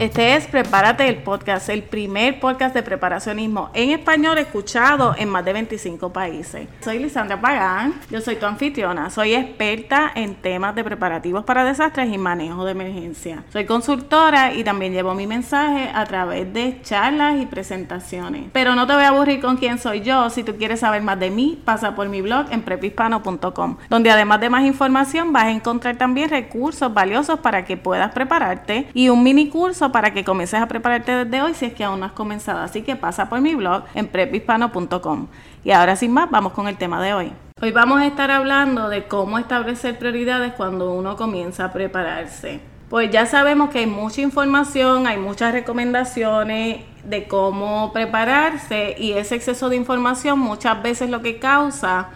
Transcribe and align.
Este 0.00 0.36
es 0.36 0.46
Prepárate 0.46 1.08
el 1.08 1.16
Podcast, 1.24 1.68
el 1.70 1.82
primer 1.82 2.38
podcast 2.38 2.72
de 2.72 2.84
preparacionismo 2.84 3.70
en 3.74 3.90
español 3.90 4.38
escuchado 4.38 5.16
en 5.18 5.28
más 5.28 5.44
de 5.44 5.52
25 5.52 6.12
países. 6.12 6.68
Soy 6.82 7.00
Lisandra 7.00 7.40
Pagán, 7.40 7.94
yo 8.08 8.20
soy 8.20 8.36
tu 8.36 8.46
anfitriona, 8.46 9.10
soy 9.10 9.34
experta 9.34 10.12
en 10.14 10.36
temas 10.36 10.76
de 10.76 10.84
preparativos 10.84 11.42
para 11.42 11.64
desastres 11.64 12.14
y 12.14 12.16
manejo 12.16 12.64
de 12.64 12.70
emergencia. 12.70 13.42
Soy 13.52 13.66
consultora 13.66 14.54
y 14.54 14.62
también 14.62 14.92
llevo 14.92 15.14
mi 15.14 15.26
mensaje 15.26 15.90
a 15.92 16.04
través 16.04 16.52
de 16.52 16.80
charlas 16.82 17.42
y 17.42 17.46
presentaciones. 17.46 18.50
Pero 18.52 18.76
no 18.76 18.86
te 18.86 18.92
voy 18.92 19.02
a 19.02 19.08
aburrir 19.08 19.40
con 19.40 19.56
quién 19.56 19.78
soy 19.80 20.02
yo, 20.02 20.30
si 20.30 20.44
tú 20.44 20.54
quieres 20.54 20.78
saber 20.78 21.02
más 21.02 21.18
de 21.18 21.30
mí, 21.30 21.60
pasa 21.64 21.96
por 21.96 22.08
mi 22.08 22.22
blog 22.22 22.46
en 22.52 22.62
prepispano.com, 22.62 23.76
donde 23.90 24.12
además 24.12 24.40
de 24.40 24.48
más 24.48 24.62
información 24.62 25.32
vas 25.32 25.46
a 25.46 25.50
encontrar 25.50 25.96
también 25.96 26.30
recursos 26.30 26.94
valiosos 26.94 27.40
para 27.40 27.64
que 27.64 27.76
puedas 27.76 28.12
prepararte 28.12 28.86
y 28.94 29.08
un 29.08 29.24
mini 29.24 29.48
curso 29.48 29.87
para 29.92 30.12
que 30.12 30.24
comiences 30.24 30.60
a 30.60 30.68
prepararte 30.68 31.24
desde 31.24 31.42
hoy 31.42 31.54
si 31.54 31.66
es 31.66 31.74
que 31.74 31.84
aún 31.84 32.00
no 32.00 32.06
has 32.06 32.12
comenzado. 32.12 32.60
Así 32.60 32.82
que 32.82 32.96
pasa 32.96 33.28
por 33.28 33.40
mi 33.40 33.54
blog 33.54 33.84
en 33.94 34.08
prephispano.com. 34.08 35.26
Y 35.64 35.70
ahora 35.70 35.96
sin 35.96 36.12
más, 36.12 36.30
vamos 36.30 36.52
con 36.52 36.68
el 36.68 36.76
tema 36.76 37.02
de 37.02 37.14
hoy. 37.14 37.32
Hoy 37.60 37.72
vamos 37.72 38.00
a 38.00 38.06
estar 38.06 38.30
hablando 38.30 38.88
de 38.88 39.06
cómo 39.06 39.38
establecer 39.38 39.98
prioridades 39.98 40.52
cuando 40.52 40.92
uno 40.92 41.16
comienza 41.16 41.64
a 41.64 41.72
prepararse. 41.72 42.60
Pues 42.88 43.10
ya 43.10 43.26
sabemos 43.26 43.68
que 43.68 43.80
hay 43.80 43.86
mucha 43.86 44.22
información, 44.22 45.06
hay 45.06 45.18
muchas 45.18 45.52
recomendaciones 45.52 46.84
de 47.04 47.28
cómo 47.28 47.92
prepararse 47.92 48.94
y 48.98 49.12
ese 49.12 49.34
exceso 49.34 49.68
de 49.68 49.76
información 49.76 50.38
muchas 50.38 50.82
veces 50.82 51.10
lo 51.10 51.20
que 51.20 51.38
causa 51.38 52.08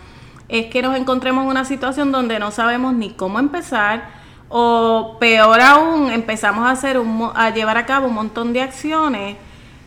es 0.49 0.67
que 0.67 0.81
nos 0.81 0.97
encontremos 0.97 1.45
en 1.45 1.51
una 1.51 1.65
situación 1.65 2.13
donde 2.13 2.39
no 2.39 2.51
sabemos 2.51 2.95
ni 2.95 3.11
cómo 3.11 3.39
empezar, 3.39 4.22
o 4.55 5.17
peor 5.19 5.61
aún, 5.63 6.11
empezamos 6.11 6.67
a 6.67 6.73
hacer 6.73 7.01
a 7.35 7.51
llevar 7.51 7.79
a 7.79 7.87
cabo 7.87 8.09
un 8.09 8.15
montón 8.15 8.53
de 8.53 8.61
acciones 8.61 9.37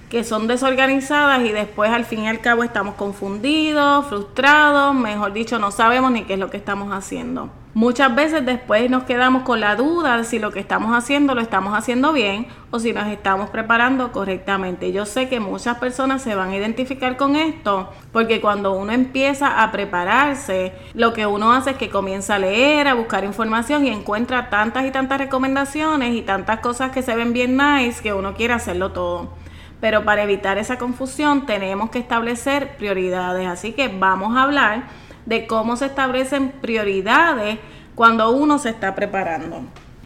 que 0.10 0.24
son 0.24 0.48
desorganizadas 0.48 1.44
y 1.44 1.52
después 1.52 1.92
al 1.92 2.06
fin 2.06 2.24
y 2.24 2.28
al 2.28 2.42
cabo 2.42 2.64
estamos 2.64 2.96
confundidos, 2.96 4.08
frustrados, 4.08 4.96
mejor 4.96 5.34
dicho, 5.34 5.60
no 5.60 5.70
sabemos 5.70 6.12
ni 6.12 6.24
qué 6.24 6.34
es 6.34 6.40
lo 6.40 6.50
que 6.50 6.58
estamos 6.58 6.92
haciendo. 6.92 7.50
Muchas 7.76 8.16
veces 8.16 8.46
después 8.46 8.90
nos 8.90 9.04
quedamos 9.04 9.44
con 9.44 9.60
la 9.60 9.76
duda 9.76 10.16
de 10.16 10.24
si 10.24 10.40
lo 10.40 10.54
que 10.54 10.62
estamos 10.62 10.96
haciendo 10.96 11.36
lo 11.36 11.42
estamos 11.42 11.78
haciendo 11.78 12.14
bien 12.14 12.48
o 12.72 12.80
si 12.80 12.94
nos 12.94 13.06
estamos 13.08 13.50
preparando 13.50 14.14
correctamente. 14.14 14.94
Yo 14.94 15.06
sé 15.06 15.28
que 15.28 15.42
muchas 15.42 15.78
personas 15.78 16.22
se 16.22 16.36
van 16.36 16.52
a 16.52 16.56
identificar 16.56 17.18
con 17.18 17.36
esto 17.36 17.92
porque 18.14 18.40
cuando 18.40 18.72
uno 18.72 18.94
empieza 18.94 19.62
a 19.62 19.74
prepararse, 19.74 20.72
lo 20.94 21.12
que 21.12 21.26
uno 21.26 21.52
hace 21.52 21.72
es 21.72 21.78
que 21.78 21.90
comienza 21.90 22.36
a 22.36 22.40
leer, 22.40 22.88
a 22.88 22.94
buscar 22.94 23.26
información 23.26 23.86
y 23.86 23.90
encuentra 23.90 24.50
tantas 24.50 24.86
y 24.86 24.92
tantas 24.92 25.18
recomendaciones 25.18 26.16
y 26.16 26.22
tantas 26.22 26.62
cosas 26.62 26.92
que 26.92 27.02
se 27.02 27.14
ven 27.14 27.34
bien 27.34 27.58
nice 27.58 28.02
que 28.02 28.14
uno 28.14 28.36
quiere 28.36 28.54
hacerlo 28.54 28.94
todo. 28.94 29.34
Pero 29.82 30.06
para 30.06 30.24
evitar 30.24 30.58
esa 30.58 30.78
confusión 30.78 31.46
tenemos 31.46 31.90
que 31.90 32.00
establecer 32.00 32.78
prioridades. 32.78 33.50
Así 33.50 33.74
que 33.74 33.90
vamos 33.90 34.38
a 34.38 34.44
hablar 34.44 35.05
de 35.26 35.48
cómo 35.48 35.76
se 35.76 35.88
establecen 35.88 36.52
prioridades 36.62 37.60
cuando 37.96 38.32
uno 38.32 38.60
se 38.60 38.70
está 38.70 38.96
preparando. 38.96 39.62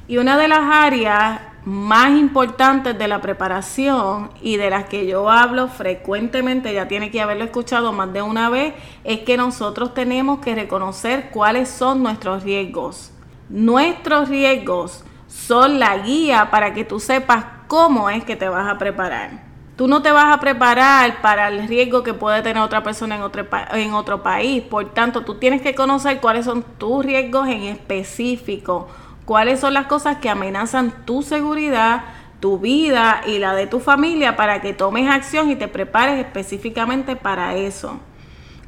Y 0.07 0.17
una 0.17 0.37
de 0.37 0.47
las 0.47 0.61
áreas 0.61 1.41
más 1.65 2.11
importantes 2.11 2.97
de 2.97 3.07
la 3.07 3.21
preparación 3.21 4.31
y 4.41 4.57
de 4.57 4.69
las 4.69 4.85
que 4.85 5.05
yo 5.05 5.29
hablo 5.29 5.67
frecuentemente, 5.67 6.73
ya 6.73 6.87
tiene 6.87 7.11
que 7.11 7.21
haberlo 7.21 7.43
escuchado 7.43 7.91
más 7.91 8.11
de 8.13 8.21
una 8.21 8.49
vez, 8.49 8.73
es 9.03 9.19
que 9.19 9.37
nosotros 9.37 9.93
tenemos 9.93 10.39
que 10.39 10.55
reconocer 10.55 11.29
cuáles 11.31 11.69
son 11.69 12.01
nuestros 12.01 12.43
riesgos. 12.43 13.11
Nuestros 13.49 14.29
riesgos 14.29 15.03
son 15.27 15.79
la 15.79 15.97
guía 15.97 16.49
para 16.49 16.73
que 16.73 16.85
tú 16.85 16.99
sepas 16.99 17.45
cómo 17.67 18.09
es 18.09 18.23
que 18.23 18.35
te 18.35 18.49
vas 18.49 18.67
a 18.67 18.77
preparar. 18.77 19.48
Tú 19.79 19.87
no 19.87 20.01
te 20.01 20.11
vas 20.11 20.35
a 20.35 20.41
preparar 20.41 21.21
para 21.21 21.47
el 21.47 21.65
riesgo 21.65 22.03
que 22.03 22.13
puede 22.13 22.41
tener 22.41 22.61
otra 22.61 22.83
persona 22.83 23.15
en 23.15 23.21
otro, 23.21 23.47
en 23.71 23.93
otro 23.93 24.21
país. 24.21 24.61
Por 24.61 24.93
tanto, 24.93 25.21
tú 25.21 25.35
tienes 25.35 25.61
que 25.61 25.73
conocer 25.73 26.19
cuáles 26.19 26.43
son 26.43 26.63
tus 26.77 27.05
riesgos 27.05 27.47
en 27.47 27.63
específico, 27.63 28.89
cuáles 29.23 29.61
son 29.61 29.73
las 29.73 29.85
cosas 29.85 30.17
que 30.17 30.29
amenazan 30.29 31.05
tu 31.05 31.21
seguridad, 31.21 32.03
tu 32.41 32.59
vida 32.59 33.21
y 33.25 33.39
la 33.39 33.55
de 33.55 33.67
tu 33.67 33.79
familia 33.79 34.35
para 34.35 34.59
que 34.61 34.73
tomes 34.73 35.09
acción 35.09 35.49
y 35.49 35.55
te 35.55 35.69
prepares 35.69 36.19
específicamente 36.19 37.15
para 37.15 37.55
eso. 37.55 38.01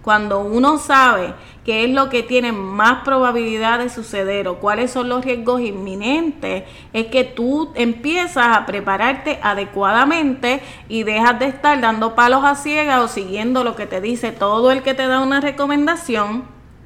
Cuando 0.01 0.39
uno 0.39 0.79
sabe 0.79 1.35
qué 1.63 1.84
es 1.84 1.91
lo 1.91 2.09
que 2.09 2.23
tiene 2.23 2.51
más 2.51 3.03
probabilidad 3.03 3.79
de 3.79 3.89
suceder 3.89 4.47
o 4.47 4.59
cuáles 4.59 4.89
son 4.89 5.09
los 5.09 5.23
riesgos 5.23 5.62
inminentes, 5.62 6.63
es 6.91 7.07
que 7.07 7.23
tú 7.23 7.72
empiezas 7.75 8.57
a 8.57 8.66
prepararte 8.66 9.40
adecuadamente 9.44 10.61
y 10.90 11.03
dejas 11.03 11.38
de 11.38 11.45
estar 11.45 11.79
dando 11.81 12.16
palos 12.16 12.44
a 12.44 12.56
ciegas 12.56 13.01
o 13.01 13.07
siguiendo 13.07 13.63
lo 13.63 13.75
que 13.75 13.85
te 13.85 14.01
dice 14.01 14.31
todo 14.31 14.72
el 14.72 14.81
que 14.81 14.95
te 14.95 15.06
da 15.06 15.19
una 15.19 15.40
recomendación 15.40 16.45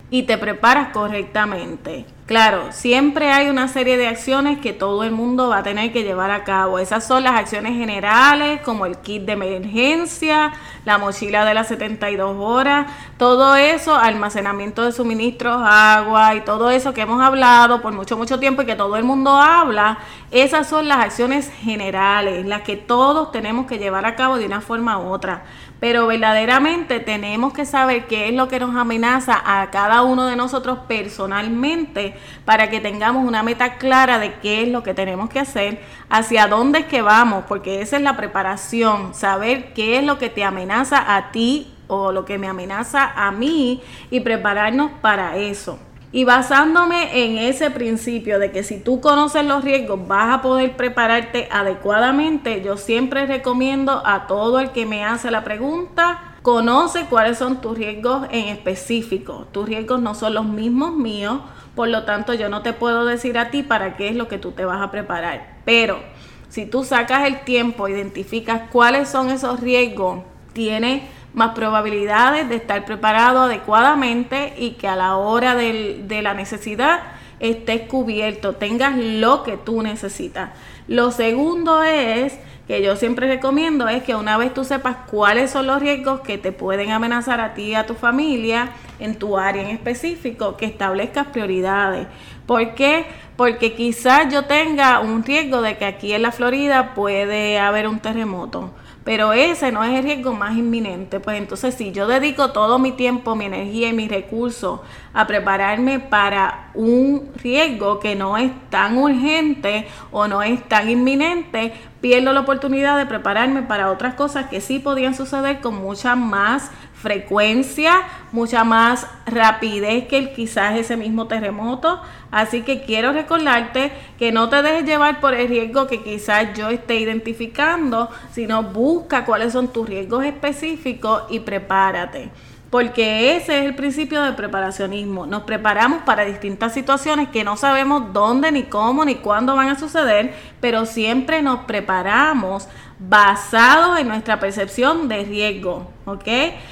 y 0.10 0.24
te 0.24 0.38
preparas 0.38 0.90
correctamente. 0.90 2.06
Claro, 2.26 2.72
siempre 2.72 3.32
hay 3.32 3.50
una 3.50 3.68
serie 3.68 3.98
de 3.98 4.08
acciones 4.08 4.58
que 4.58 4.74
todo 4.74 5.04
el 5.04 5.12
mundo 5.12 5.50
va 5.50 5.60
a 5.60 5.64
tener 5.64 5.94
que 5.94 6.02
llevar 6.02 6.32
a 6.32 6.44
cabo. 6.44 6.80
Esas 6.80 7.06
son 7.06 7.24
las 7.24 7.34
acciones 7.34 7.74
generales, 7.74 8.62
como 8.62 8.88
el 8.88 8.98
kit 8.98 9.26
de 9.26 9.34
emergencia, 9.34 10.52
la 10.86 10.98
mochila 10.98 11.46
de 11.46 11.54
las 11.54 11.68
72 11.68 12.36
horas, 12.40 12.88
todo 13.20 13.56
eso, 13.56 13.94
almacenamiento 13.94 14.82
de 14.82 14.92
suministros, 14.92 15.62
agua 15.64 16.34
y 16.34 16.42
todo 16.42 16.72
eso 16.72 16.96
que 16.96 17.02
hemos 17.02 17.22
hablado 17.22 17.84
por 17.84 17.94
mucho, 17.94 18.18
mucho 18.18 18.40
tiempo 18.40 18.64
y 18.64 18.66
que 18.66 18.76
todo 18.76 18.98
el 18.98 19.04
mundo 19.04 19.38
habla. 19.38 20.00
Esas 20.32 20.68
son 20.68 20.88
las 20.88 21.00
acciones 21.00 21.52
generales, 21.52 22.46
las 22.48 22.64
que 22.64 22.76
todos 22.76 23.32
tenemos 23.32 23.68
que 23.68 23.78
llevar 23.78 24.06
a 24.06 24.16
cabo 24.16 24.38
de 24.38 24.48
una 24.48 24.60
forma 24.60 24.98
u 24.98 25.10
otra. 25.10 25.44
Pero 25.80 26.08
verdaderamente 26.08 27.00
tenemos 27.00 27.54
que 27.54 27.66
saber 27.66 28.08
qué 28.08 28.30
es 28.30 28.34
lo 28.34 28.48
que 28.48 28.60
nos 28.60 28.76
amenaza 28.76 29.40
a 29.46 29.70
cada 29.70 30.02
uno 30.02 30.26
de 30.26 30.36
nosotros 30.36 30.80
personalmente 30.88 32.16
para 32.44 32.72
que 32.72 32.82
tengamos 32.82 33.28
una 33.28 33.44
meta 33.44 33.78
clara 33.78 34.18
de 34.18 34.34
qué 34.36 34.64
es 34.64 34.70
lo 34.70 34.82
que 34.82 34.96
tenemos 34.96 35.30
que 35.30 35.40
hacer, 35.40 35.82
hacia 36.10 36.48
dónde 36.48 36.80
es 36.80 36.86
que 36.86 37.04
vamos, 37.04 37.44
porque 37.48 37.82
esa 37.82 37.98
es 37.98 38.02
la 38.02 38.18
preparación, 38.18 39.14
saber 39.14 39.74
qué 39.74 40.00
es 40.00 40.04
lo 40.04 40.18
que 40.18 40.30
te 40.30 40.44
amenaza 40.44 41.16
a 41.16 41.32
ti 41.32 41.72
o 41.88 42.12
lo 42.12 42.26
que 42.26 42.40
me 42.40 42.48
amenaza 42.48 43.14
a 43.16 43.32
mí 43.32 43.84
y 44.10 44.22
prepararnos 44.22 44.90
para 45.02 45.38
eso. 45.38 45.78
Y 46.16 46.24
basándome 46.24 47.26
en 47.26 47.38
ese 47.38 47.72
principio 47.72 48.40
de 48.40 48.50
que 48.50 48.64
si 48.64 48.80
tú 48.80 49.02
conoces 49.02 49.44
los 49.44 49.66
riesgos 49.66 50.08
vas 50.08 50.34
a 50.34 50.42
poder 50.42 50.78
prepararte 50.78 51.50
adecuadamente, 51.52 52.62
yo 52.62 52.78
siempre 52.78 53.26
recomiendo 53.26 54.02
a 54.06 54.26
todo 54.26 54.62
el 54.62 54.70
que 54.70 54.86
me 54.86 55.04
hace 55.04 55.30
la 55.30 55.44
pregunta, 55.44 56.38
conoce 56.42 57.08
cuáles 57.10 57.38
son 57.38 57.60
tus 57.60 57.78
riesgos 57.78 58.30
en 58.32 58.48
específico. 58.48 59.48
Tus 59.52 59.68
riesgos 59.68 60.00
no 60.00 60.16
son 60.16 60.36
los 60.36 60.46
mismos 60.46 60.96
míos, 60.96 61.42
por 61.76 61.90
lo 61.90 62.06
tanto, 62.06 62.34
yo 62.34 62.48
no 62.48 62.62
te 62.62 62.72
puedo 62.72 63.04
decir 63.04 63.38
a 63.38 63.52
ti 63.52 63.62
para 63.62 63.98
qué 63.98 64.08
es 64.08 64.16
lo 64.16 64.30
que 64.30 64.38
tú 64.38 64.54
te 64.54 64.64
vas 64.64 64.82
a 64.82 64.92
preparar. 64.92 65.58
Pero 65.66 66.00
si 66.48 66.66
tú 66.66 66.86
sacas 66.86 67.28
el 67.28 67.42
tiempo, 67.42 67.90
identificas 67.90 68.70
cuáles 68.72 69.10
son 69.10 69.32
esos 69.32 69.60
riesgos, 69.60 70.22
tienes 70.54 71.04
más 71.36 71.52
probabilidades 71.54 72.50
de 72.50 72.56
estar 72.56 72.86
preparado 72.86 73.42
adecuadamente 73.42 74.54
y 74.58 74.72
que 74.72 74.88
a 74.88 74.96
la 74.96 75.18
hora 75.18 75.54
de 75.54 76.20
la 76.24 76.34
necesidad 76.34 77.02
estés 77.40 77.82
cubierto, 77.82 78.54
tengas 78.54 78.98
lo 78.98 79.44
que 79.44 79.58
tú 79.58 79.82
necesitas. 79.82 80.52
Lo 80.88 81.12
segundo 81.12 81.84
es 81.84 82.38
que 82.68 82.82
yo 82.82 82.96
siempre 82.96 83.28
recomiendo 83.28 83.88
es 83.88 84.04
que 84.04 84.16
una 84.16 84.38
vez 84.38 84.54
tú 84.54 84.64
sepas 84.64 84.96
cuáles 85.08 85.52
son 85.52 85.68
los 85.68 85.80
riesgos 85.82 86.22
que 86.22 86.38
te 86.38 86.52
pueden 86.52 86.92
amenazar 86.92 87.40
a 87.40 87.54
ti 87.54 87.64
y 87.64 87.76
a 87.76 87.86
tu 87.86 87.94
familia 87.94 88.70
en 89.00 89.20
tu 89.20 89.38
área 89.38 89.62
en 89.62 89.70
específico, 89.70 90.56
que 90.58 90.66
establezcas 90.66 91.28
prioridades. 91.28 92.08
¿Por 92.48 92.76
qué? 92.76 93.06
Porque 93.36 93.74
quizás 93.74 94.32
yo 94.32 94.46
tenga 94.46 95.02
un 95.02 95.24
riesgo 95.24 95.62
de 95.62 95.78
que 95.78 95.86
aquí 95.86 96.14
en 96.14 96.22
la 96.22 96.32
Florida 96.32 96.94
puede 96.96 97.60
haber 97.60 97.88
un 97.88 98.00
terremoto 98.00 98.72
pero 99.06 99.34
ese 99.34 99.72
no 99.72 99.84
es 99.84 99.94
el 99.94 100.04
riesgo 100.04 100.34
más 100.34 100.58
inminente. 100.58 101.20
Pues 101.20 101.38
entonces 101.38 101.76
si 101.76 101.92
yo 101.92 102.08
dedico 102.08 102.52
todo 102.52 102.80
mi 102.80 102.92
tiempo, 102.92 103.36
mi 103.36 103.46
energía 103.46 103.90
y 103.90 103.94
mis 103.94 104.10
recursos 104.10 104.82
a 105.14 105.28
prepararme 105.28 106.00
para 106.00 106.72
un 106.74 107.32
riesgo 107.36 108.00
que 108.00 108.16
no 108.16 108.36
es 108.36 108.52
tan 108.72 108.98
urgente 108.98 109.88
o 110.12 110.28
no 110.28 110.42
es 110.42 110.68
tan 110.68 110.90
inminente, 110.90 111.72
pierdo 112.02 112.34
la 112.34 112.40
oportunidad 112.40 112.98
de 112.98 113.06
prepararme 113.06 113.62
para 113.62 113.92
otras 113.92 114.16
cosas 114.16 114.48
que 114.48 114.60
sí 114.60 114.80
podían 114.80 115.14
suceder 115.14 115.62
con 115.62 115.76
mucha 115.76 116.16
más 116.16 116.72
frecuencia, 117.06 118.02
mucha 118.32 118.64
más 118.64 119.06
rapidez 119.28 120.08
que 120.08 120.18
el, 120.18 120.34
quizás 120.34 120.76
ese 120.76 120.98
mismo 120.98 121.28
terremoto. 121.28 122.02
Así 122.32 122.64
que 122.64 122.82
quiero 122.82 123.14
recordarte 123.14 123.92
que 124.18 124.32
no 124.32 124.50
te 124.50 124.64
dejes 124.64 124.86
llevar 124.86 125.20
por 125.20 125.36
el 125.36 125.48
riesgo 125.48 125.86
que 125.86 126.02
quizás 126.02 126.58
yo 126.58 126.70
esté 126.70 126.96
identificando, 126.96 128.10
sino 128.32 128.64
busca 128.64 129.24
cuáles 129.24 129.54
son 129.54 129.68
tus 129.68 129.88
riesgos 129.88 130.26
específicos 130.26 131.24
y 131.30 131.42
prepárate. 131.42 132.32
porque 132.72 133.38
ese 133.38 133.60
es 133.60 133.66
el 133.66 133.76
principio 133.76 134.22
del 134.22 134.36
preparacionismo. 134.36 135.26
Nos 135.26 135.44
preparamos 135.44 136.02
para 136.04 136.26
distintas 136.26 136.74
situaciones 136.74 137.30
que 137.30 137.46
no 137.46 137.56
sabemos 137.56 138.12
dónde, 138.12 138.52
ni 138.52 138.64
cómo, 138.64 139.06
ni 139.06 139.16
cuándo 139.16 139.56
van 139.56 139.70
a 139.70 139.80
suceder, 139.80 140.34
pero 140.60 140.86
siempre 140.86 141.42
nos 141.42 141.60
preparamos 141.62 142.68
basados 143.00 144.00
en 144.00 144.08
nuestra 144.08 144.40
percepción 144.40 145.08
de 145.08 145.24
riesgo, 145.24 145.92
¿ok? 146.06 146.28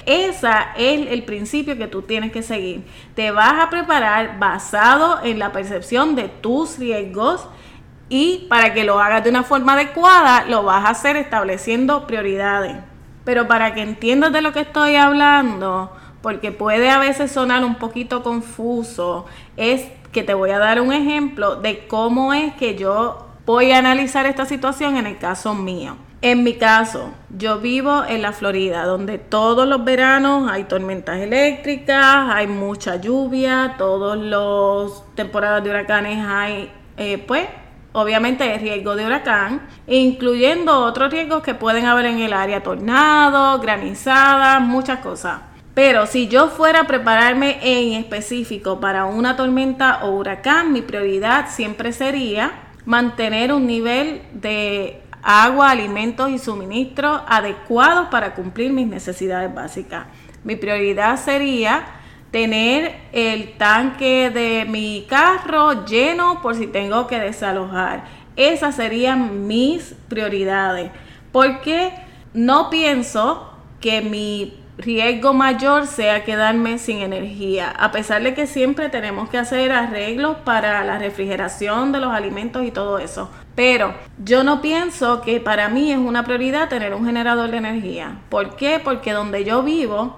Ese 0.05 0.49
es 0.77 1.07
el 1.11 1.23
principio 1.23 1.77
que 1.77 1.87
tú 1.87 2.01
tienes 2.01 2.31
que 2.31 2.41
seguir. 2.41 2.85
Te 3.15 3.31
vas 3.31 3.61
a 3.61 3.69
preparar 3.69 4.39
basado 4.39 5.19
en 5.23 5.39
la 5.39 5.51
percepción 5.51 6.15
de 6.15 6.29
tus 6.29 6.79
riesgos 6.79 7.47
y 8.09 8.45
para 8.49 8.73
que 8.73 8.83
lo 8.83 8.99
hagas 8.99 9.23
de 9.23 9.29
una 9.31 9.43
forma 9.43 9.73
adecuada, 9.73 10.45
lo 10.45 10.63
vas 10.63 10.85
a 10.85 10.89
hacer 10.89 11.17
estableciendo 11.17 12.07
prioridades. 12.07 12.77
Pero 13.25 13.47
para 13.47 13.73
que 13.73 13.81
entiendas 13.81 14.31
de 14.33 14.41
lo 14.41 14.53
que 14.53 14.61
estoy 14.61 14.95
hablando, 14.95 15.91
porque 16.21 16.51
puede 16.51 16.89
a 16.89 16.99
veces 16.99 17.31
sonar 17.31 17.65
un 17.65 17.75
poquito 17.75 18.23
confuso, 18.23 19.25
es 19.57 19.87
que 20.11 20.23
te 20.23 20.33
voy 20.33 20.51
a 20.51 20.59
dar 20.59 20.79
un 20.79 20.93
ejemplo 20.93 21.55
de 21.55 21.87
cómo 21.87 22.33
es 22.33 22.53
que 22.53 22.75
yo 22.75 23.27
voy 23.45 23.71
a 23.71 23.79
analizar 23.79 24.25
esta 24.25 24.45
situación 24.45 24.95
en 24.97 25.07
el 25.07 25.17
caso 25.17 25.53
mío. 25.53 25.95
En 26.23 26.41
mi 26.45 26.53
caso, 26.53 27.11
yo 27.37 27.59
vivo 27.59 28.05
en 28.07 28.21
la 28.21 28.31
Florida, 28.31 28.85
donde 28.85 29.17
todos 29.17 29.67
los 29.67 29.83
veranos 29.83 30.49
hay 30.49 30.63
tormentas 30.63 31.19
eléctricas, 31.19 32.29
hay 32.29 32.47
mucha 32.47 32.95
lluvia, 32.95 33.75
todos 33.77 34.17
los 34.17 35.03
temporadas 35.15 35.61
de 35.61 35.69
huracanes 35.69 36.25
hay, 36.25 36.71
eh, 36.95 37.17
pues, 37.17 37.45
obviamente 37.91 38.55
el 38.55 38.61
riesgo 38.61 38.95
de 38.95 39.05
huracán, 39.05 39.67
incluyendo 39.85 40.85
otros 40.85 41.11
riesgos 41.11 41.43
que 41.43 41.55
pueden 41.55 41.87
haber 41.87 42.05
en 42.05 42.19
el 42.19 42.31
área, 42.31 42.63
tornado, 42.63 43.59
granizada, 43.59 44.61
muchas 44.61 44.99
cosas. 44.99 45.41
Pero 45.73 46.05
si 46.05 46.29
yo 46.29 46.47
fuera 46.47 46.83
a 46.83 46.87
prepararme 46.87 47.57
en 47.61 47.99
específico 47.99 48.79
para 48.79 49.03
una 49.03 49.35
tormenta 49.35 50.05
o 50.05 50.11
huracán, 50.11 50.71
mi 50.71 50.83
prioridad 50.83 51.49
siempre 51.49 51.91
sería 51.91 52.53
mantener 52.85 53.51
un 53.51 53.67
nivel 53.67 54.21
de 54.31 55.02
agua, 55.23 55.71
alimentos 55.71 56.29
y 56.29 56.37
suministros 56.37 57.21
adecuados 57.27 58.09
para 58.09 58.35
cumplir 58.35 58.71
mis 58.71 58.87
necesidades 58.87 59.53
básicas. 59.53 60.05
Mi 60.43 60.55
prioridad 60.55 61.17
sería 61.17 61.85
tener 62.31 62.95
el 63.11 63.57
tanque 63.57 64.29
de 64.29 64.65
mi 64.67 65.05
carro 65.07 65.85
lleno 65.85 66.41
por 66.41 66.55
si 66.55 66.67
tengo 66.67 67.07
que 67.07 67.19
desalojar. 67.19 68.05
Esas 68.35 68.75
serían 68.75 69.47
mis 69.47 69.95
prioridades. 70.09 70.91
Porque 71.31 71.93
no 72.33 72.69
pienso 72.69 73.53
que 73.79 74.01
mi 74.01 74.62
riesgo 74.77 75.33
mayor 75.33 75.87
sea 75.87 76.23
quedarme 76.23 76.77
sin 76.77 76.99
energía, 76.99 77.69
a 77.69 77.91
pesar 77.91 78.23
de 78.23 78.33
que 78.33 78.47
siempre 78.47 78.89
tenemos 78.89 79.29
que 79.29 79.37
hacer 79.37 79.71
arreglos 79.71 80.37
para 80.37 80.83
la 80.83 80.97
refrigeración 80.97 81.91
de 81.91 81.99
los 81.99 82.13
alimentos 82.13 82.63
y 82.63 82.71
todo 82.71 82.99
eso. 82.99 83.29
Pero 83.55 83.93
yo 84.23 84.43
no 84.43 84.61
pienso 84.61 85.21
que 85.21 85.39
para 85.39 85.69
mí 85.69 85.91
es 85.91 85.97
una 85.97 86.23
prioridad 86.23 86.69
tener 86.69 86.93
un 86.93 87.05
generador 87.05 87.51
de 87.51 87.57
energía. 87.57 88.17
¿Por 88.29 88.55
qué? 88.55 88.81
Porque 88.83 89.13
donde 89.13 89.43
yo 89.45 89.61
vivo 89.61 90.17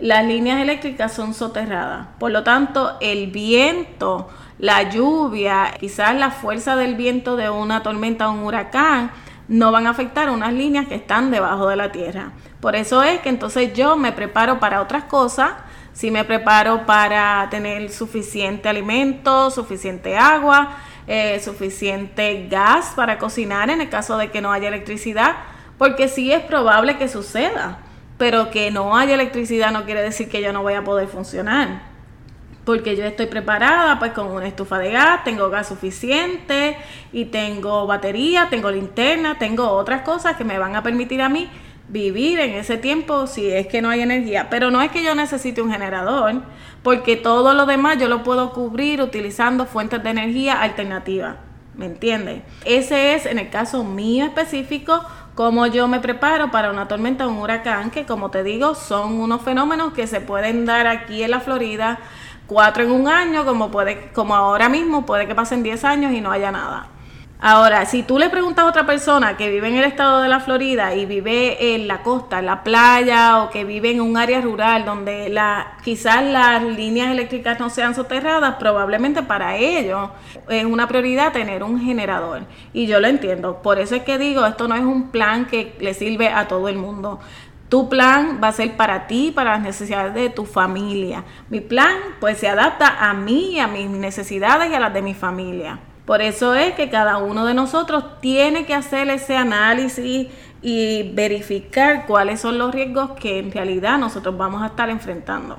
las 0.00 0.24
líneas 0.24 0.60
eléctricas 0.60 1.12
son 1.12 1.34
soterradas. 1.34 2.06
Por 2.20 2.30
lo 2.30 2.44
tanto, 2.44 2.96
el 3.00 3.28
viento, 3.28 4.28
la 4.58 4.88
lluvia, 4.90 5.74
quizás 5.78 6.14
la 6.14 6.30
fuerza 6.30 6.76
del 6.76 6.94
viento 6.94 7.36
de 7.36 7.50
una 7.50 7.82
tormenta 7.82 8.28
o 8.28 8.32
un 8.32 8.44
huracán 8.44 9.10
no 9.48 9.72
van 9.72 9.86
a 9.86 9.90
afectar 9.90 10.30
unas 10.30 10.52
líneas 10.52 10.86
que 10.86 10.94
están 10.94 11.30
debajo 11.30 11.68
de 11.68 11.76
la 11.76 11.90
tierra. 11.90 12.32
Por 12.60 12.76
eso 12.76 13.02
es 13.02 13.20
que 13.20 13.28
entonces 13.28 13.72
yo 13.72 13.96
me 13.96 14.12
preparo 14.12 14.58
para 14.60 14.82
otras 14.82 15.04
cosas. 15.04 15.52
Si 15.92 16.10
me 16.10 16.24
preparo 16.24 16.86
para 16.86 17.48
tener 17.50 17.90
suficiente 17.90 18.68
alimento, 18.68 19.50
suficiente 19.50 20.16
agua, 20.16 20.76
eh, 21.06 21.40
suficiente 21.42 22.46
gas 22.48 22.92
para 22.94 23.18
cocinar 23.18 23.70
en 23.70 23.80
el 23.80 23.88
caso 23.88 24.18
de 24.18 24.30
que 24.30 24.40
no 24.40 24.52
haya 24.52 24.68
electricidad, 24.68 25.36
porque 25.76 26.08
sí 26.08 26.32
es 26.32 26.42
probable 26.42 26.98
que 26.98 27.08
suceda 27.08 27.78
pero 28.18 28.50
que 28.50 28.70
no 28.70 28.96
haya 28.96 29.14
electricidad 29.14 29.70
no 29.70 29.84
quiere 29.84 30.02
decir 30.02 30.28
que 30.28 30.42
yo 30.42 30.52
no 30.52 30.62
voy 30.62 30.74
a 30.74 30.82
poder 30.82 31.06
funcionar. 31.06 31.82
Porque 32.64 32.96
yo 32.96 33.04
estoy 33.04 33.26
preparada 33.26 33.98
pues 33.98 34.12
con 34.12 34.26
una 34.26 34.46
estufa 34.46 34.78
de 34.78 34.90
gas, 34.90 35.24
tengo 35.24 35.48
gas 35.48 35.68
suficiente 35.68 36.76
y 37.12 37.26
tengo 37.26 37.86
batería, 37.86 38.48
tengo 38.50 38.70
linterna, 38.70 39.38
tengo 39.38 39.70
otras 39.70 40.02
cosas 40.02 40.36
que 40.36 40.44
me 40.44 40.58
van 40.58 40.76
a 40.76 40.82
permitir 40.82 41.22
a 41.22 41.30
mí 41.30 41.48
vivir 41.88 42.38
en 42.38 42.52
ese 42.52 42.76
tiempo 42.76 43.26
si 43.26 43.50
es 43.50 43.66
que 43.66 43.82
no 43.82 43.90
hay 43.90 44.00
energía. 44.00 44.48
Pero 44.50 44.70
no 44.70 44.82
es 44.82 44.90
que 44.90 45.02
yo 45.02 45.14
necesite 45.14 45.62
un 45.62 45.70
generador, 45.70 46.42
porque 46.82 47.16
todo 47.16 47.54
lo 47.54 47.66
demás 47.66 47.98
yo 47.98 48.08
lo 48.08 48.22
puedo 48.22 48.52
cubrir 48.52 49.02
utilizando 49.02 49.66
fuentes 49.66 50.02
de 50.02 50.10
energía 50.10 50.60
alternativas. 50.60 51.36
¿Me 51.74 51.86
entiendes? 51.86 52.42
Ese 52.64 53.14
es 53.14 53.24
en 53.24 53.38
el 53.38 53.50
caso 53.50 53.84
mío 53.84 54.24
específico 54.24 55.00
cómo 55.36 55.68
yo 55.68 55.86
me 55.86 56.00
preparo 56.00 56.50
para 56.50 56.70
una 56.70 56.88
tormenta 56.88 57.24
o 57.24 57.30
un 57.30 57.38
huracán, 57.38 57.92
que 57.92 58.04
como 58.04 58.32
te 58.32 58.42
digo, 58.42 58.74
son 58.74 59.20
unos 59.20 59.42
fenómenos 59.42 59.92
que 59.92 60.08
se 60.08 60.20
pueden 60.20 60.66
dar 60.66 60.88
aquí 60.88 61.22
en 61.22 61.30
la 61.30 61.38
Florida, 61.38 62.00
cuatro 62.48 62.82
en 62.82 62.90
un 62.90 63.06
año, 63.06 63.44
como, 63.44 63.70
puede, 63.70 64.10
como 64.12 64.34
ahora 64.34 64.68
mismo, 64.68 65.06
puede 65.06 65.28
que 65.28 65.36
pasen 65.36 65.62
10 65.62 65.84
años 65.84 66.12
y 66.12 66.20
no 66.20 66.32
haya 66.32 66.50
nada. 66.50 66.88
Ahora, 67.40 67.86
si 67.86 68.02
tú 68.02 68.18
le 68.18 68.30
preguntas 68.30 68.64
a 68.64 68.68
otra 68.68 68.84
persona 68.84 69.36
que 69.36 69.48
vive 69.48 69.68
en 69.68 69.76
el 69.76 69.84
estado 69.84 70.22
de 70.22 70.28
la 70.28 70.40
Florida 70.40 70.96
y 70.96 71.06
vive 71.06 71.76
en 71.76 71.86
la 71.86 72.02
costa, 72.02 72.40
en 72.40 72.46
la 72.46 72.64
playa 72.64 73.44
o 73.44 73.50
que 73.50 73.64
vive 73.64 73.92
en 73.92 74.00
un 74.00 74.16
área 74.16 74.40
rural 74.40 74.84
donde 74.84 75.28
la, 75.28 75.76
quizás 75.84 76.24
las 76.24 76.64
líneas 76.64 77.12
eléctricas 77.12 77.60
no 77.60 77.70
sean 77.70 77.94
soterradas, 77.94 78.56
probablemente 78.56 79.22
para 79.22 79.54
ellos 79.56 80.10
es 80.48 80.64
una 80.64 80.88
prioridad 80.88 81.32
tener 81.32 81.62
un 81.62 81.80
generador. 81.80 82.42
Y 82.72 82.88
yo 82.88 82.98
lo 82.98 83.06
entiendo. 83.06 83.62
Por 83.62 83.78
eso 83.78 83.94
es 83.94 84.02
que 84.02 84.18
digo, 84.18 84.44
esto 84.44 84.66
no 84.66 84.74
es 84.74 84.82
un 84.82 85.10
plan 85.10 85.46
que 85.46 85.76
le 85.78 85.94
sirve 85.94 86.30
a 86.30 86.48
todo 86.48 86.68
el 86.68 86.76
mundo. 86.76 87.20
Tu 87.68 87.88
plan 87.88 88.40
va 88.42 88.48
a 88.48 88.52
ser 88.52 88.76
para 88.76 89.06
ti, 89.06 89.30
para 89.32 89.52
las 89.52 89.60
necesidades 89.60 90.12
de 90.12 90.28
tu 90.28 90.44
familia. 90.44 91.22
Mi 91.50 91.60
plan 91.60 91.98
pues 92.18 92.38
se 92.38 92.48
adapta 92.48 93.08
a 93.08 93.14
mí, 93.14 93.60
a 93.60 93.68
mis 93.68 93.88
necesidades 93.88 94.72
y 94.72 94.74
a 94.74 94.80
las 94.80 94.92
de 94.92 95.02
mi 95.02 95.14
familia. 95.14 95.78
Por 96.08 96.22
eso 96.22 96.54
es 96.54 96.72
que 96.72 96.88
cada 96.88 97.18
uno 97.18 97.44
de 97.44 97.52
nosotros 97.52 98.18
tiene 98.22 98.64
que 98.64 98.72
hacer 98.72 99.10
ese 99.10 99.36
análisis 99.36 100.28
y 100.62 101.10
verificar 101.12 102.06
cuáles 102.06 102.40
son 102.40 102.56
los 102.56 102.74
riesgos 102.74 103.10
que 103.10 103.38
en 103.38 103.52
realidad 103.52 103.98
nosotros 103.98 104.34
vamos 104.38 104.62
a 104.62 104.68
estar 104.68 104.88
enfrentando. 104.88 105.58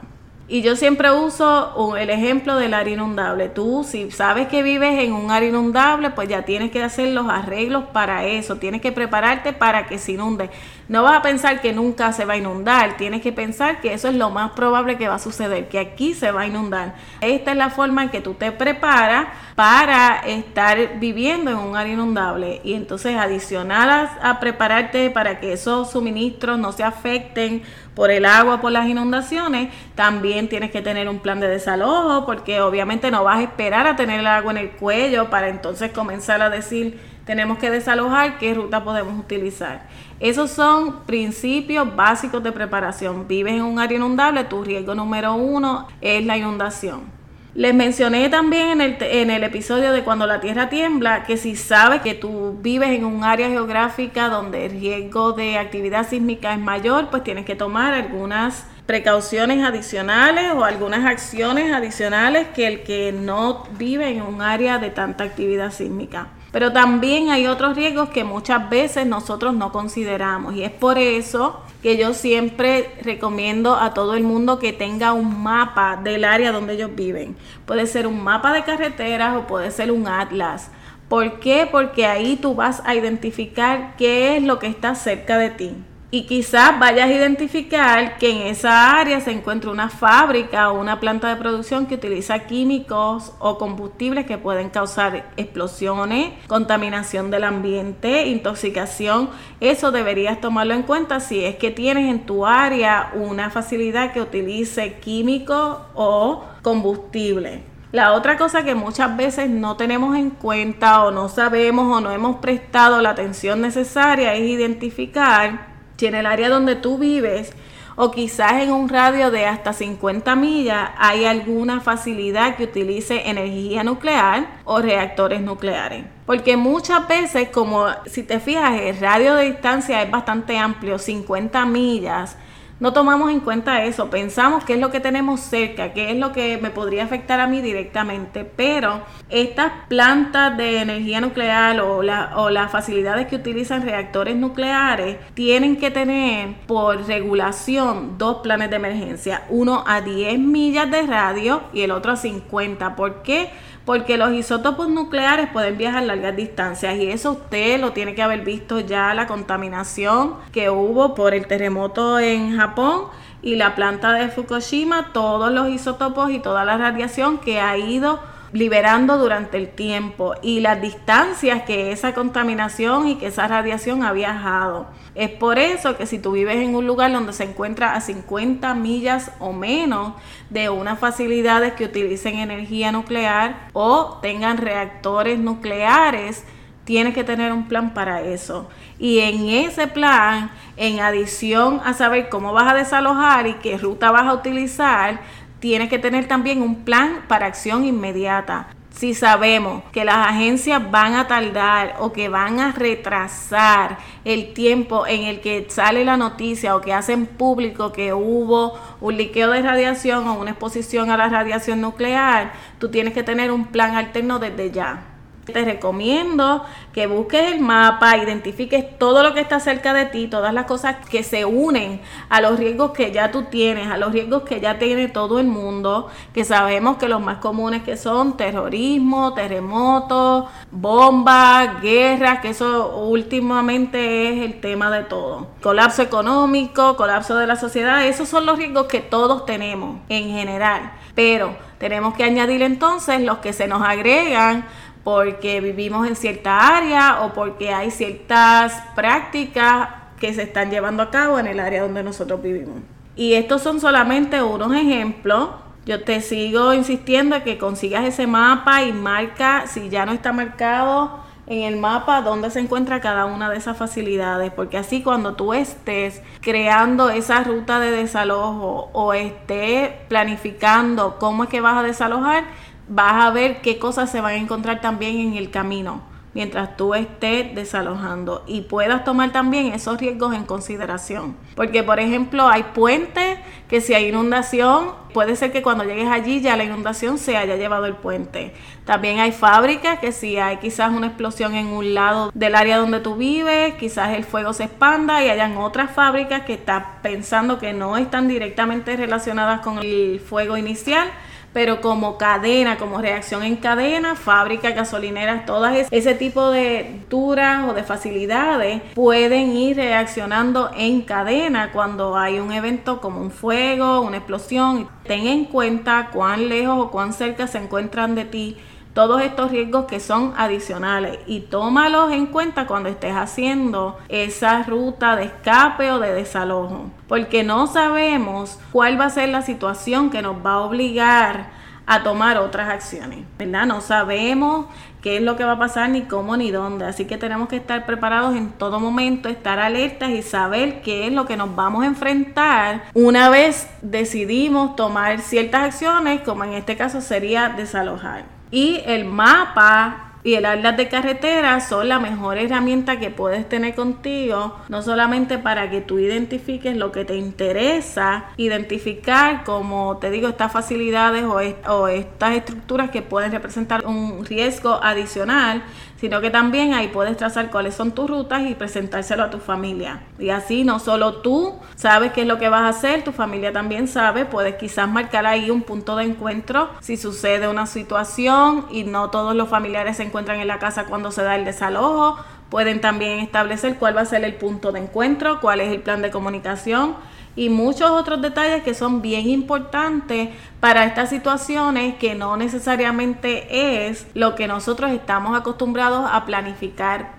Y 0.52 0.64
yo 0.64 0.76
siempre 0.76 1.12
uso 1.12 1.96
el 1.96 2.10
ejemplo 2.10 2.56
del 2.56 2.74
área 2.74 2.96
inundable. 2.96 3.50
Tú, 3.50 3.86
si 3.88 4.10
sabes 4.10 4.48
que 4.48 4.64
vives 4.64 5.04
en 5.04 5.14
un 5.14 5.30
área 5.30 5.48
inundable, 5.48 6.10
pues 6.10 6.28
ya 6.28 6.42
tienes 6.42 6.72
que 6.72 6.82
hacer 6.82 7.10
los 7.10 7.30
arreglos 7.30 7.84
para 7.94 8.26
eso. 8.26 8.56
Tienes 8.56 8.82
que 8.82 8.92
prepararte 8.92 9.54
para 9.54 9.86
que 9.86 10.00
se 10.00 10.14
inunde. 10.14 10.50
No 10.88 11.04
vas 11.04 11.20
a 11.20 11.22
pensar 11.22 11.62
que 11.62 11.72
nunca 11.72 12.14
se 12.14 12.26
va 12.26 12.34
a 12.34 12.38
inundar. 12.38 12.98
Tienes 12.98 13.22
que 13.22 13.32
pensar 13.32 13.80
que 13.80 13.94
eso 13.94 14.08
es 14.08 14.16
lo 14.16 14.32
más 14.32 14.54
probable 14.54 14.98
que 14.98 15.08
va 15.08 15.16
a 15.16 15.20
suceder, 15.20 15.70
que 15.70 15.78
aquí 15.78 16.16
se 16.16 16.32
va 16.32 16.42
a 16.42 16.48
inundar. 16.48 16.96
Esta 17.22 17.52
es 17.52 17.58
la 17.58 17.70
forma 17.70 18.02
en 18.02 18.10
que 18.10 18.22
tú 18.22 18.34
te 18.34 18.52
preparas 18.52 19.28
para 19.54 20.22
estar 20.26 21.00
viviendo 21.00 21.52
en 21.52 21.58
un 21.58 21.76
área 21.76 21.94
inundable. 21.94 22.60
Y 22.64 22.74
entonces, 22.74 23.16
adicional 23.18 24.10
a 24.20 24.40
prepararte 24.40 25.12
para 25.12 25.40
que 25.40 25.54
esos 25.54 25.92
suministros 25.92 26.58
no 26.58 26.72
se 26.72 26.84
afecten 26.84 27.62
por 28.00 28.12
el 28.12 28.26
agua, 28.26 28.62
por 28.62 28.72
las 28.72 28.88
inundaciones, 28.88 29.74
también 29.94 30.48
tienes 30.48 30.72
que 30.72 30.82
tener 30.82 31.10
un 31.10 31.20
plan 31.20 31.42
de 31.42 31.50
desalojo, 31.50 32.26
porque 32.26 32.62
obviamente 32.62 33.12
no 33.12 33.26
vas 33.26 33.40
a 33.40 33.44
esperar 33.44 33.88
a 33.88 33.98
tener 33.98 34.22
el 34.22 34.28
agua 34.28 34.54
en 34.54 34.58
el 34.58 34.70
cuello 34.70 35.30
para 35.30 35.50
entonces 35.50 35.92
comenzar 35.92 36.42
a 36.42 36.50
decir, 36.50 36.98
tenemos 37.26 37.58
que 37.58 37.70
desalojar, 37.70 38.38
qué 38.38 38.54
ruta 38.54 38.86
podemos 38.86 39.20
utilizar. 39.20 39.82
Esos 40.22 40.50
son 40.50 41.02
principios 41.08 41.94
básicos 41.94 42.42
de 42.42 42.54
preparación. 42.54 43.28
Vives 43.28 43.56
en 43.56 43.64
un 43.64 43.80
área 43.80 43.98
inundable, 43.98 44.46
tu 44.46 44.64
riesgo 44.64 44.96
número 44.96 45.34
uno 45.34 45.86
es 46.00 46.26
la 46.26 46.38
inundación. 46.38 47.19
Les 47.60 47.76
mencioné 47.76 48.30
también 48.30 48.70
en 48.70 48.80
el, 48.80 48.98
en 49.02 49.30
el 49.30 49.44
episodio 49.44 49.92
de 49.92 50.06
cuando 50.06 50.26
la 50.26 50.40
tierra 50.40 50.70
tiembla 50.70 51.26
que 51.26 51.36
si 51.36 51.58
sabes 51.58 52.02
que 52.02 52.14
tú 52.14 52.58
vives 52.62 52.88
en 52.92 53.04
un 53.04 53.26
área 53.26 53.50
geográfica 53.50 54.30
donde 54.30 54.68
el 54.68 54.80
riesgo 54.80 55.34
de 55.34 55.58
actividad 55.58 56.08
sísmica 56.08 56.54
es 56.54 56.60
mayor, 56.62 57.10
pues 57.10 57.22
tienes 57.26 57.44
que 57.44 57.58
tomar 57.58 57.94
algunas 57.94 58.66
precauciones 58.86 59.62
adicionales 59.62 60.54
o 60.56 60.64
algunas 60.64 61.06
acciones 61.06 61.74
adicionales 61.74 62.48
que 62.56 62.66
el 62.66 62.84
que 62.84 63.12
no 63.12 63.66
vive 63.78 64.08
en 64.08 64.22
un 64.22 64.42
área 64.42 64.78
de 64.78 64.90
tanta 64.90 65.26
actividad 65.26 65.74
sísmica. 65.74 66.30
Pero 66.52 66.74
también 66.74 67.30
hay 67.30 67.48
otros 67.48 67.76
riesgos 67.76 68.10
que 68.10 68.24
muchas 68.24 68.70
veces 68.70 69.06
nosotros 69.06 69.54
no 69.54 69.72
consideramos 69.72 70.56
y 70.56 70.64
es 70.64 70.72
por 70.72 70.98
eso 70.98 71.62
que 71.84 71.96
yo 71.98 72.14
siempre 72.14 72.92
recomiendo 73.04 73.76
a 73.76 73.94
todo 73.94 74.16
el 74.16 74.24
mundo 74.24 74.60
que 74.60 74.74
tenga 74.74 75.14
un 75.14 75.44
mapa 75.44 75.98
del 75.98 76.26
área 76.26 76.52
donde 76.52 76.74
ellos 76.74 76.92
viven. 76.96 77.38
Puede 77.66 77.86
ser 77.86 78.08
un 78.08 78.24
mapa 78.24 78.52
de 78.52 78.64
carreteras 78.64 79.38
o 79.38 79.48
puede 79.48 79.72
ser 79.72 79.92
un 79.92 80.08
atlas. 80.08 80.72
¿Por 81.08 81.40
qué? 81.40 81.68
Porque 81.72 82.06
ahí 82.06 82.36
tú 82.36 82.56
vas 82.56 82.82
a 82.86 82.96
identificar 82.96 83.96
qué 83.98 84.38
es 84.38 84.44
lo 84.44 84.60
que 84.60 84.68
está 84.68 84.96
cerca 84.96 85.38
de 85.38 85.50
ti. 85.52 85.76
Y 86.12 86.24
quizás 86.24 86.80
vayas 86.80 87.08
a 87.08 87.14
identificar 87.14 88.18
que 88.18 88.32
en 88.32 88.48
esa 88.48 88.98
área 89.00 89.22
se 89.22 89.32
encuentra 89.32 89.70
una 89.70 89.90
fábrica 89.90 90.72
o 90.72 90.80
una 90.80 91.00
planta 91.00 91.30
de 91.30 91.36
producción 91.36 91.86
que 91.86 91.96
utiliza 91.96 92.40
químicos 92.48 93.34
o 93.38 93.60
combustibles 93.60 94.26
que 94.26 94.40
pueden 94.40 94.70
causar 94.70 95.32
explosiones, 95.38 96.34
contaminación 96.48 97.30
del 97.30 97.44
ambiente, 97.44 98.26
intoxicación. 98.26 99.30
Eso 99.60 99.92
deberías 99.92 100.42
tomarlo 100.42 100.74
en 100.74 100.84
cuenta 100.84 101.20
si 101.20 101.46
es 101.46 101.58
que 101.58 101.70
tienes 101.70 102.10
en 102.10 102.26
tu 102.26 102.48
área 102.48 103.12
una 103.14 103.52
facilidad 103.52 104.12
que 104.12 104.22
utilice 104.22 104.94
químicos 105.00 105.78
o 105.94 106.44
combustible. 106.64 107.62
La 107.92 108.14
otra 108.14 108.38
cosa 108.38 108.64
que 108.64 108.76
muchas 108.76 109.16
veces 109.18 109.50
no 109.50 109.76
tenemos 109.76 110.16
en 110.16 110.30
cuenta 110.32 111.04
o 111.04 111.12
no 111.12 111.28
sabemos 111.28 111.96
o 111.96 112.02
no 112.02 112.12
hemos 112.12 112.36
prestado 112.38 113.02
la 113.02 113.12
atención 113.12 113.62
necesaria 113.62 114.36
es 114.36 114.48
identificar 114.48 115.69
si 116.00 116.08
en 116.08 116.16
el 116.16 116.26
área 116.26 116.48
donde 116.48 116.76
tú 116.76 116.98
vives 116.98 117.54
o 117.98 118.12
quizás 118.12 118.54
en 118.62 118.72
un 118.72 118.88
radio 118.88 119.30
de 119.30 119.46
hasta 119.46 119.74
50 119.74 120.34
millas 120.38 120.92
hay 120.98 121.26
alguna 121.26 121.82
facilidad 121.82 122.56
que 122.56 122.64
utilice 122.64 123.30
energía 123.30 123.84
nuclear 123.84 124.62
o 124.64 124.80
reactores 124.80 125.42
nucleares. 125.42 126.06
Porque 126.26 126.56
muchas 126.56 127.06
veces, 127.10 127.50
como 127.50 127.88
si 128.06 128.24
te 128.24 128.40
fijas, 128.40 128.80
el 128.80 128.98
radio 129.02 129.36
de 129.36 129.52
distancia 129.52 130.02
es 130.02 130.10
bastante 130.10 130.58
amplio, 130.58 130.98
50 130.98 131.66
millas 131.66 132.38
no 132.80 132.94
tomamos 132.94 133.32
en 133.32 133.42
cuenta 133.42 133.84
eso, 133.84 134.10
pensamos 134.10 134.64
qué 134.64 134.74
es 134.74 134.80
lo 134.80 134.90
que 134.90 135.00
tenemos 135.00 135.42
cerca, 135.42 135.94
qué 135.94 136.12
es 136.12 136.18
lo 136.18 136.32
que 136.32 136.58
me 136.58 136.70
podría 136.70 137.04
afectar 137.04 137.40
a 137.40 137.48
mí 137.48 137.62
directamente, 137.62 138.46
pero 138.46 139.02
estas 139.30 139.72
plantas 139.90 140.56
de 140.58 140.80
energía 140.80 141.22
nuclear 141.22 141.80
o, 141.82 142.02
las 142.02 142.72
facilidades 142.72 143.28
que 143.28 143.36
utilizan 143.36 143.84
reactores 143.84 144.36
nucleares 144.36 145.18
tienen 145.34 145.78
que 145.78 145.92
tener 145.92 146.56
por 146.66 147.06
regulación 147.06 148.18
dos 148.18 148.38
planes 148.38 148.70
de 148.70 148.78
emergencia, 148.78 149.44
uno 149.50 149.84
a 149.86 150.02
10 150.02 150.40
millas 150.40 150.90
de 150.90 151.04
radio 151.04 151.64
y 151.74 151.82
el 151.82 151.92
otro 151.92 152.14
a 152.14 152.16
50. 152.16 152.96
¿Por 152.96 153.22
qué? 153.22 153.50
Porque 153.90 154.18
los 154.18 154.32
isótopos 154.34 154.88
nucleares 154.88 155.50
pueden 155.50 155.76
viajar 155.76 156.04
largas 156.04 156.36
distancias 156.36 156.96
y 156.98 157.10
eso 157.10 157.32
usted 157.32 157.82
lo 157.82 157.92
tiene 157.92 158.14
que 158.14 158.22
haber 158.22 158.42
visto 158.42 158.80
ya 158.80 159.16
la 159.16 159.26
contaminación 159.26 160.36
que 160.52 160.70
hubo 160.70 161.16
por 161.16 161.34
el 161.34 161.48
terremoto 161.48 162.20
en 162.20 162.56
Japón 162.56 163.06
y 163.42 163.56
la 163.56 163.74
planta 163.74 164.14
de 164.14 164.28
Fukushima, 164.30 165.12
todos 165.12 165.52
los 165.52 165.70
isótopos 165.70 166.30
y 166.30 166.38
toda 166.38 166.66
la 166.66 166.78
radiación 166.78 167.40
que 167.40 167.62
ha 167.62 167.80
ido 167.80 168.20
liberando 168.52 169.18
durante 169.18 169.58
el 169.58 169.70
tiempo 169.70 170.34
y 170.42 170.60
las 170.60 170.82
distancias 170.82 171.64
que 171.64 171.92
esa 171.92 172.14
contaminación 172.14 173.08
y 173.08 173.16
que 173.16 173.28
esa 173.28 173.48
radiación 173.48 174.04
ha 174.04 174.12
viajado. 174.12 174.88
Es 175.16 175.30
por 175.30 175.60
eso 175.60 175.98
que 175.98 176.06
si 176.06 176.20
tú 176.20 176.32
vives 176.32 176.58
en 176.58 176.76
un 176.76 176.88
lugar 176.88 177.12
donde 177.12 177.34
se 177.34 177.44
encuentra 177.44 177.94
a 177.94 178.02
50 178.02 178.74
millas 178.76 179.32
o 179.40 179.54
menos 179.54 180.14
de 180.50 180.70
unas 180.70 181.00
facilidades 181.00 181.74
que 181.74 181.86
utilicen 181.86 182.36
energía 182.36 182.92
nuclear 182.92 183.70
o 183.74 184.20
tengan 184.22 184.58
reactores 184.58 185.40
nucleares, 185.40 186.44
tienes 186.90 187.14
que 187.14 187.24
tener 187.24 187.54
un 187.54 187.68
plan 187.68 187.94
para 187.94 188.22
eso. 188.22 188.68
Y 188.98 189.20
en 189.20 189.48
ese 189.50 189.86
plan, 189.86 190.50
en 190.76 191.00
adición 191.02 191.82
a 191.86 191.94
saber 191.94 192.30
cómo 192.30 192.52
vas 192.52 192.72
a 192.72 192.76
desalojar 192.76 193.46
y 193.46 193.54
qué 193.54 193.78
ruta 193.78 194.10
vas 194.10 194.24
a 194.26 194.34
utilizar, 194.34 195.22
tiene 195.60 195.90
que 195.90 196.00
tener 196.00 196.28
también 196.28 196.62
un 196.62 196.84
plan 196.84 197.26
para 197.28 197.46
acción 197.46 197.86
inmediata. 197.86 198.68
Si 198.92 199.14
sabemos 199.14 199.84
que 199.92 200.04
las 200.04 200.28
agencias 200.28 200.92
van 200.92 201.14
a 201.14 201.28
tardar 201.28 201.96
o 202.00 202.12
que 202.12 202.28
van 202.28 202.60
a 202.60 202.72
retrasar 202.72 203.98
el 204.26 204.54
tiempo 204.54 205.08
en 205.08 205.24
el 205.24 205.40
que 205.40 205.68
sale 205.70 206.04
la 206.04 206.18
noticia 206.18 206.76
o 206.76 206.82
que 206.82 206.94
hacen 206.94 207.26
público 207.26 207.94
que 207.94 208.14
hubo 208.14 208.78
un 209.00 209.16
liqueo 209.16 209.52
de 209.52 209.62
radiación 209.62 210.28
o 210.28 210.34
una 210.34 210.52
exposición 210.52 211.12
a 211.12 211.18
la 211.18 211.30
radiación 211.30 211.80
nuclear, 211.80 212.52
tú 212.78 212.90
tienes 212.90 213.14
que 213.14 213.24
tener 213.24 213.52
un 213.52 213.68
plan 213.68 213.96
alterno 213.96 214.40
desde 214.40 214.72
ya. 214.72 215.09
Te 215.50 215.66
recomiendo 215.66 216.64
que 216.94 217.08
busques 217.08 217.52
el 217.52 217.60
mapa, 217.60 218.18
identifiques 218.18 218.98
todo 218.98 219.24
lo 219.24 219.34
que 219.34 219.42
está 219.42 219.60
cerca 219.60 219.94
de 219.94 220.06
ti, 220.06 220.28
todas 220.28 220.54
las 220.54 220.66
cosas 220.66 220.98
que 221.10 221.24
se 221.24 221.46
unen 221.46 222.02
a 222.30 222.42
los 222.42 222.60
riesgos 222.60 222.92
que 222.92 223.12
ya 223.12 223.32
tú 223.32 223.44
tienes, 223.44 223.88
a 223.88 223.98
los 223.98 224.12
riesgos 224.12 224.44
que 224.44 224.60
ya 224.60 224.80
tiene 224.80 225.08
todo 225.08 225.40
el 225.40 225.48
mundo, 225.48 226.10
que 226.34 226.44
sabemos 226.44 226.98
que 226.98 227.08
los 227.08 227.22
más 227.22 227.38
comunes 227.38 227.84
que 227.84 227.98
son 227.98 228.38
terrorismo, 228.38 229.34
terremotos, 229.34 230.46
bombas, 230.72 231.82
guerras, 231.82 232.40
que 232.40 232.50
eso 232.50 232.98
últimamente 232.98 234.30
es 234.30 234.46
el 234.46 234.60
tema 234.60 234.90
de 234.92 235.04
todo. 235.04 235.48
Colapso 235.62 236.02
económico, 236.02 236.96
colapso 236.96 237.36
de 237.38 237.48
la 237.48 237.56
sociedad, 237.56 238.06
esos 238.06 238.30
son 238.30 238.46
los 238.46 238.58
riesgos 238.58 238.88
que 238.88 239.00
todos 239.00 239.46
tenemos 239.46 240.00
en 240.10 240.30
general, 240.30 240.92
pero 241.16 241.56
tenemos 241.78 242.14
que 242.14 242.24
añadir 242.24 242.62
entonces 242.62 243.22
los 243.22 243.38
que 243.38 243.54
se 243.54 243.68
nos 243.68 243.82
agregan 243.82 244.66
porque 245.12 245.60
vivimos 245.60 246.08
en 246.08 246.16
cierta 246.16 246.78
área 246.78 247.22
o 247.22 247.34
porque 247.34 247.74
hay 247.74 247.90
ciertas 247.90 248.74
prácticas 248.96 249.90
que 250.20 250.36
se 250.36 250.44
están 250.44 250.70
llevando 250.70 251.02
a 251.02 251.10
cabo 251.10 251.40
en 251.40 251.48
el 251.48 251.60
área 251.60 251.82
donde 251.82 252.04
nosotros 252.04 252.44
vivimos. 252.44 252.76
Y 253.16 253.34
estos 253.34 253.64
son 253.64 253.82
solamente 253.82 254.44
unos 254.44 254.72
ejemplos. 254.72 255.50
Yo 255.88 256.04
te 256.04 256.22
sigo 256.22 256.76
insistiendo 256.76 257.38
en 257.38 257.42
que 257.42 257.58
consigas 257.58 258.06
ese 258.06 258.28
mapa 258.28 258.84
y 258.84 258.94
marca, 258.94 259.66
si 259.66 259.90
ya 259.90 260.06
no 260.06 260.12
está 260.12 260.32
marcado 260.32 261.24
en 261.48 261.64
el 261.64 261.78
mapa, 261.78 262.22
dónde 262.22 262.52
se 262.52 262.60
encuentra 262.60 263.02
cada 263.02 263.26
una 263.26 263.50
de 263.50 263.58
esas 263.58 263.76
facilidades, 263.76 264.52
porque 264.52 264.78
así 264.78 265.02
cuando 265.02 265.34
tú 265.34 265.56
estés 265.56 266.22
creando 266.42 267.10
esa 267.10 267.44
ruta 267.44 267.80
de 267.80 267.90
desalojo 267.90 268.92
o 268.94 269.14
estés 269.14 269.90
planificando 270.08 271.18
cómo 271.18 271.46
es 271.46 271.50
que 271.50 271.62
vas 271.62 271.78
a 271.78 271.82
desalojar, 271.82 272.44
vas 272.90 273.26
a 273.26 273.32
ver 273.32 273.62
qué 273.62 273.80
cosas 273.80 274.12
se 274.12 274.20
van 274.20 274.34
a 274.34 274.38
encontrar 274.38 274.82
también 274.82 275.20
en 275.20 275.34
el 275.36 275.50
camino 275.50 276.02
mientras 276.34 276.78
tú 276.78 276.94
estés 276.94 277.54
desalojando 277.56 278.44
y 278.48 278.62
puedas 278.62 279.04
tomar 279.04 279.32
también 279.32 279.74
esos 279.74 280.00
riesgos 280.00 280.36
en 280.36 280.46
consideración. 280.46 281.36
Porque, 281.56 281.84
por 281.84 282.00
ejemplo, 282.00 282.48
hay 282.48 282.64
puentes 282.64 283.40
que 283.68 283.82
si 283.82 283.94
hay 283.94 284.08
inundación, 284.08 284.92
puede 285.14 285.36
ser 285.36 285.52
que 285.52 285.62
cuando 285.62 285.84
llegues 285.84 286.08
allí 286.08 286.42
ya 286.42 286.56
la 286.56 286.64
inundación 286.64 287.18
se 287.18 287.36
haya 287.36 287.56
llevado 287.56 287.86
el 287.86 287.96
puente. 287.96 288.54
También 288.86 289.20
hay 289.20 289.32
fábricas 289.32 290.00
que 290.00 290.12
si 290.12 290.38
hay 290.38 290.58
quizás 290.58 290.92
una 290.92 291.08
explosión 291.08 291.56
en 291.56 291.68
un 291.68 291.94
lado 291.94 292.32
del 292.34 292.56
área 292.56 292.78
donde 292.78 293.00
tú 293.00 293.16
vives, 293.16 293.74
quizás 293.76 294.16
el 294.16 294.24
fuego 294.24 294.54
se 294.54 294.66
expanda 294.66 295.24
y 295.24 295.30
hayan 295.30 295.58
otras 295.58 295.92
fábricas 295.92 296.44
que 296.44 296.54
estás 296.54 296.84
pensando 297.02 297.60
que 297.60 297.74
no 297.74 297.98
están 297.98 298.28
directamente 298.28 298.96
relacionadas 298.96 299.62
con 299.62 299.80
el 299.80 300.20
fuego 300.20 300.58
inicial 300.58 301.10
pero 301.54 301.82
como 301.82 302.18
cadena, 302.18 302.78
como 302.78 303.00
reacción 303.00 303.44
en 303.44 303.56
cadena, 303.56 304.16
fábricas, 304.16 304.76
gasolineras, 304.76 305.46
todas 305.46 305.88
ese 305.92 306.14
tipo 306.16 306.52
de 306.52 307.02
duras 307.10 307.70
o 307.70 307.74
de 307.74 307.84
facilidades 307.84 308.82
pueden 308.94 309.56
ir 309.56 309.78
reaccionando 309.78 310.72
en 310.76 311.02
cadena 311.02 311.72
cuando 311.72 312.18
hay 312.18 312.40
un 312.40 312.52
evento 312.52 313.02
como 313.02 313.22
un 313.22 313.32
fuego, 313.32 314.02
una 314.02 314.18
explosión. 314.18 314.88
Ten 315.04 315.28
en 315.28 315.46
cuenta 315.46 316.10
cuán 316.14 316.50
lejos 316.50 316.78
o 316.78 316.92
cuán 316.92 317.14
cerca 317.14 317.48
se 317.48 317.58
encuentran 317.58 318.16
de 318.16 318.26
ti 318.26 318.58
todos 318.94 319.22
estos 319.22 319.52
riesgos 319.52 319.86
que 319.86 320.00
son 320.00 320.34
adicionales 320.38 321.20
y 321.28 321.42
tómalos 321.42 322.12
en 322.12 322.26
cuenta 322.26 322.68
cuando 322.68 322.90
estés 322.90 323.16
haciendo 323.16 323.98
esa 324.10 324.64
ruta 324.64 325.16
de 325.16 325.26
escape 325.26 325.92
o 325.92 326.00
de 326.00 326.14
desalojo, 326.14 326.92
porque 327.08 327.44
no 327.44 327.68
sabemos 327.68 328.60
cuál 328.72 329.00
va 329.00 329.06
a 329.06 329.10
ser 329.10 329.30
la 329.30 329.42
situación 329.42 330.10
que 330.10 330.22
nos 330.22 330.38
va 330.46 330.54
a 330.54 330.60
obligar 330.62 331.60
a 331.90 332.04
tomar 332.04 332.38
otras 332.38 332.70
acciones, 332.70 333.26
¿verdad? 333.40 333.66
No 333.66 333.82
sabemos 333.82 334.68
qué 335.02 335.18
es 335.18 335.24
lo 335.24 335.36
que 335.36 335.44
va 335.44 335.54
a 335.54 335.58
pasar, 335.60 335.90
ni 335.90 336.04
cómo, 336.04 336.38
ni 336.38 336.52
dónde. 336.52 336.86
Así 336.86 337.06
que 337.06 337.18
tenemos 337.18 337.50
que 337.50 337.56
estar 337.56 337.88
preparados 337.88 338.36
en 338.36 338.52
todo 338.52 338.80
momento, 338.80 339.28
estar 339.28 339.58
alertas 339.58 340.12
y 340.12 340.22
saber 340.22 340.84
qué 340.84 341.08
es 341.08 341.14
lo 341.14 341.26
que 341.26 341.36
nos 341.36 341.56
vamos 341.56 341.84
a 341.84 341.88
enfrentar 341.88 342.84
una 342.94 343.30
vez 343.30 343.68
decidimos 343.82 344.76
tomar 344.76 345.20
ciertas 345.22 345.64
acciones, 345.64 346.22
como 346.22 346.44
en 346.44 346.54
este 346.54 346.78
caso 346.78 347.02
sería 347.02 347.50
desalojar. 347.50 348.39
Y 348.52 348.82
el 348.86 349.06
mapa 349.06 350.10
y 350.24 350.34
el 350.34 350.46
atlas 350.46 350.76
de 350.76 350.90
carretera 350.90 351.62
son 351.62 351.88
la 351.88 352.00
mejor 352.00 352.38
herramienta 352.38 353.00
que 353.00 353.10
puedes 353.10 353.48
tener 353.48 353.74
contigo, 353.74 354.58
no 354.68 354.82
solamente 354.82 355.38
para 355.38 355.70
que 355.70 355.82
tú 355.82 356.00
identifiques 356.00 356.76
lo 356.76 356.92
que 356.92 357.06
te 357.06 357.16
interesa, 357.16 358.26
identificar, 358.36 359.44
como 359.46 359.98
te 359.98 360.10
digo, 360.10 360.28
estas 360.28 360.52
facilidades 360.52 361.24
o, 361.24 361.40
o 361.72 361.88
estas 361.88 362.36
estructuras 362.36 362.90
que 362.90 363.02
pueden 363.02 363.32
representar 363.32 363.86
un 363.86 364.26
riesgo 364.26 364.80
adicional, 364.84 365.64
sino 366.00 366.22
que 366.22 366.30
también 366.30 366.74
ahí 366.74 366.88
puedes 366.88 367.18
trazar 367.18 367.50
cuáles 367.50 367.76
son 367.76 367.92
tus 367.92 368.10
rutas 368.10 368.42
y 368.48 368.56
presentárselo 368.56 369.24
a 369.24 369.30
tu 369.30 369.40
familia. 369.40 370.02
Y 370.18 370.30
así 370.30 370.64
no 370.64 370.80
solo 370.80 371.16
tú 371.16 371.56
sabes 371.76 372.12
qué 372.14 372.22
es 372.22 372.28
lo 372.28 372.38
que 372.38 372.50
vas 372.50 372.62
a 372.62 372.70
hacer, 372.70 373.04
tu 373.04 373.12
familia 373.12 373.52
también 373.52 373.88
sabe, 373.88 374.26
puedes 374.26 374.56
quizás 374.56 374.90
marcar 374.90 375.26
ahí 375.26 375.50
un 375.50 375.64
punto 375.64 375.96
de 375.96 376.06
encuentro 376.06 376.70
si 376.80 376.98
sucede 376.98 377.48
una 377.48 377.66
situación 377.66 378.66
y 378.72 378.84
no 378.84 379.10
todos 379.10 379.36
los 379.36 379.50
familiares 379.50 379.98
se 379.98 380.04
encuentran 380.04 380.40
en 380.40 380.48
la 380.48 380.60
casa 380.60 380.86
cuando 380.86 381.12
se 381.12 381.24
da 381.24 381.36
el 381.36 381.46
desalojo, 381.46 382.18
Pueden 382.50 382.82
también 382.82 383.20
establecer 383.20 383.76
cuál 383.76 383.96
va 383.96 384.02
a 384.02 384.06
ser 384.06 384.24
el 384.24 384.34
punto 384.34 384.72
de 384.72 384.80
encuentro, 384.80 385.40
cuál 385.40 385.62
es 385.62 385.72
el 385.72 385.82
plan 385.82 386.02
de 386.02 386.10
comunicación 386.10 386.96
y 387.40 387.48
muchos 387.48 387.90
otros 387.90 388.22
detalles 388.22 388.64
que 388.64 388.74
son 388.74 389.02
bien 389.02 389.30
importantes 389.30 390.28
para 390.60 390.84
estas 390.84 391.10
situaciones 391.10 391.96
que 391.96 392.14
no 392.14 392.36
necesariamente 392.36 393.88
es 393.88 394.08
lo 394.14 394.36
que 394.36 394.46
nosotros 394.46 394.92
estamos 394.92 395.40
acostumbrados 395.40 396.06
a 396.12 396.26
planificar 396.26 397.18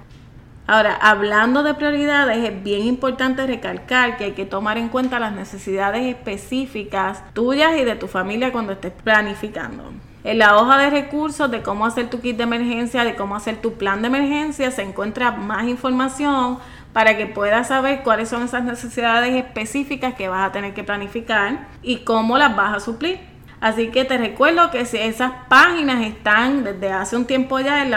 Ahora, 0.67 0.95
hablando 0.95 1.65
de 1.65 1.75
prioridades, 1.75 2.49
es 2.49 2.63
bien 2.63 2.83
importante 2.83 3.45
recalcar 3.45 4.17
que 4.17 4.27
hay 4.27 4.33
que 4.35 4.47
tomar 4.47 4.79
en 4.79 4.89
cuenta 4.89 5.19
las 5.19 5.33
necesidades 5.33 6.07
específicas 6.07 7.25
tuyas 7.33 7.77
y 7.77 7.85
de 7.85 7.97
tu 7.97 8.07
familia 8.07 8.53
cuando 8.53 8.75
estés 8.75 8.93
planificando. 8.93 9.91
En 10.23 10.39
la 10.39 10.57
hoja 10.57 10.79
de 10.79 10.91
recursos 10.91 11.51
de 11.51 11.63
cómo 11.63 11.87
hacer 11.87 12.09
tu 12.09 12.21
kit 12.21 12.37
de 12.37 12.45
emergencia, 12.45 13.03
de 13.03 13.17
cómo 13.17 13.35
hacer 13.35 13.61
tu 13.61 13.73
plan 13.79 14.01
de 14.03 14.09
emergencia, 14.09 14.71
se 14.71 14.83
encuentra 14.83 15.33
más 15.33 15.67
información 15.67 16.59
para 16.93 17.17
que 17.17 17.27
puedas 17.27 17.69
saber 17.69 18.03
cuáles 18.03 18.29
son 18.29 18.43
esas 18.43 18.65
necesidades 18.65 19.35
específicas 19.35 20.15
que 20.15 20.29
vas 20.29 20.49
a 20.49 20.53
tener 20.53 20.75
que 20.75 20.85
planificar 20.85 21.69
y 21.83 21.99
cómo 21.99 22.39
las 22.39 22.57
vas 22.57 22.77
a 22.77 22.81
suplir. 22.81 23.21
Así 23.61 23.89
que 23.89 24.05
te 24.05 24.17
recuerdo 24.17 24.71
que 24.71 24.81
esas 24.81 25.33
páginas 25.49 26.05
están 26.05 26.65
desde 26.65 26.93
hace 26.93 27.17
un 27.17 27.27
tiempo 27.27 27.61
ya 27.61 27.83
en 27.83 27.91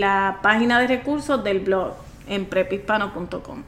la, 0.00 0.38
página 0.42 0.78
de 0.78 0.86
recursos 0.86 1.42
del 1.42 1.60
blog 1.60 1.94
en 2.28 2.44
prepispano.com. 2.44 3.62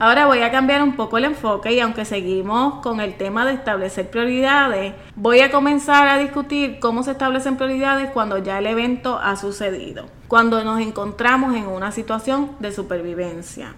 Ahora 0.00 0.24
voy 0.24 0.40
a 0.40 0.50
cambiar 0.50 0.82
un 0.82 0.96
poco 0.96 1.18
el 1.18 1.26
enfoque 1.26 1.74
y 1.74 1.80
aunque 1.80 2.06
seguimos 2.06 2.80
con 2.80 3.00
el 3.00 3.18
tema 3.18 3.44
de 3.44 3.52
establecer 3.52 4.08
prioridades, 4.08 4.94
voy 5.14 5.40
a 5.40 5.50
comenzar 5.50 6.08
a 6.08 6.16
discutir 6.16 6.78
cómo 6.80 7.02
se 7.02 7.10
establecen 7.10 7.58
prioridades 7.58 8.08
cuando 8.10 8.38
ya 8.38 8.60
el 8.60 8.66
evento 8.66 9.20
ha 9.22 9.36
sucedido, 9.36 10.06
cuando 10.26 10.64
nos 10.64 10.80
encontramos 10.80 11.54
en 11.54 11.66
una 11.66 11.92
situación 11.92 12.52
de 12.60 12.72
supervivencia. 12.72 13.74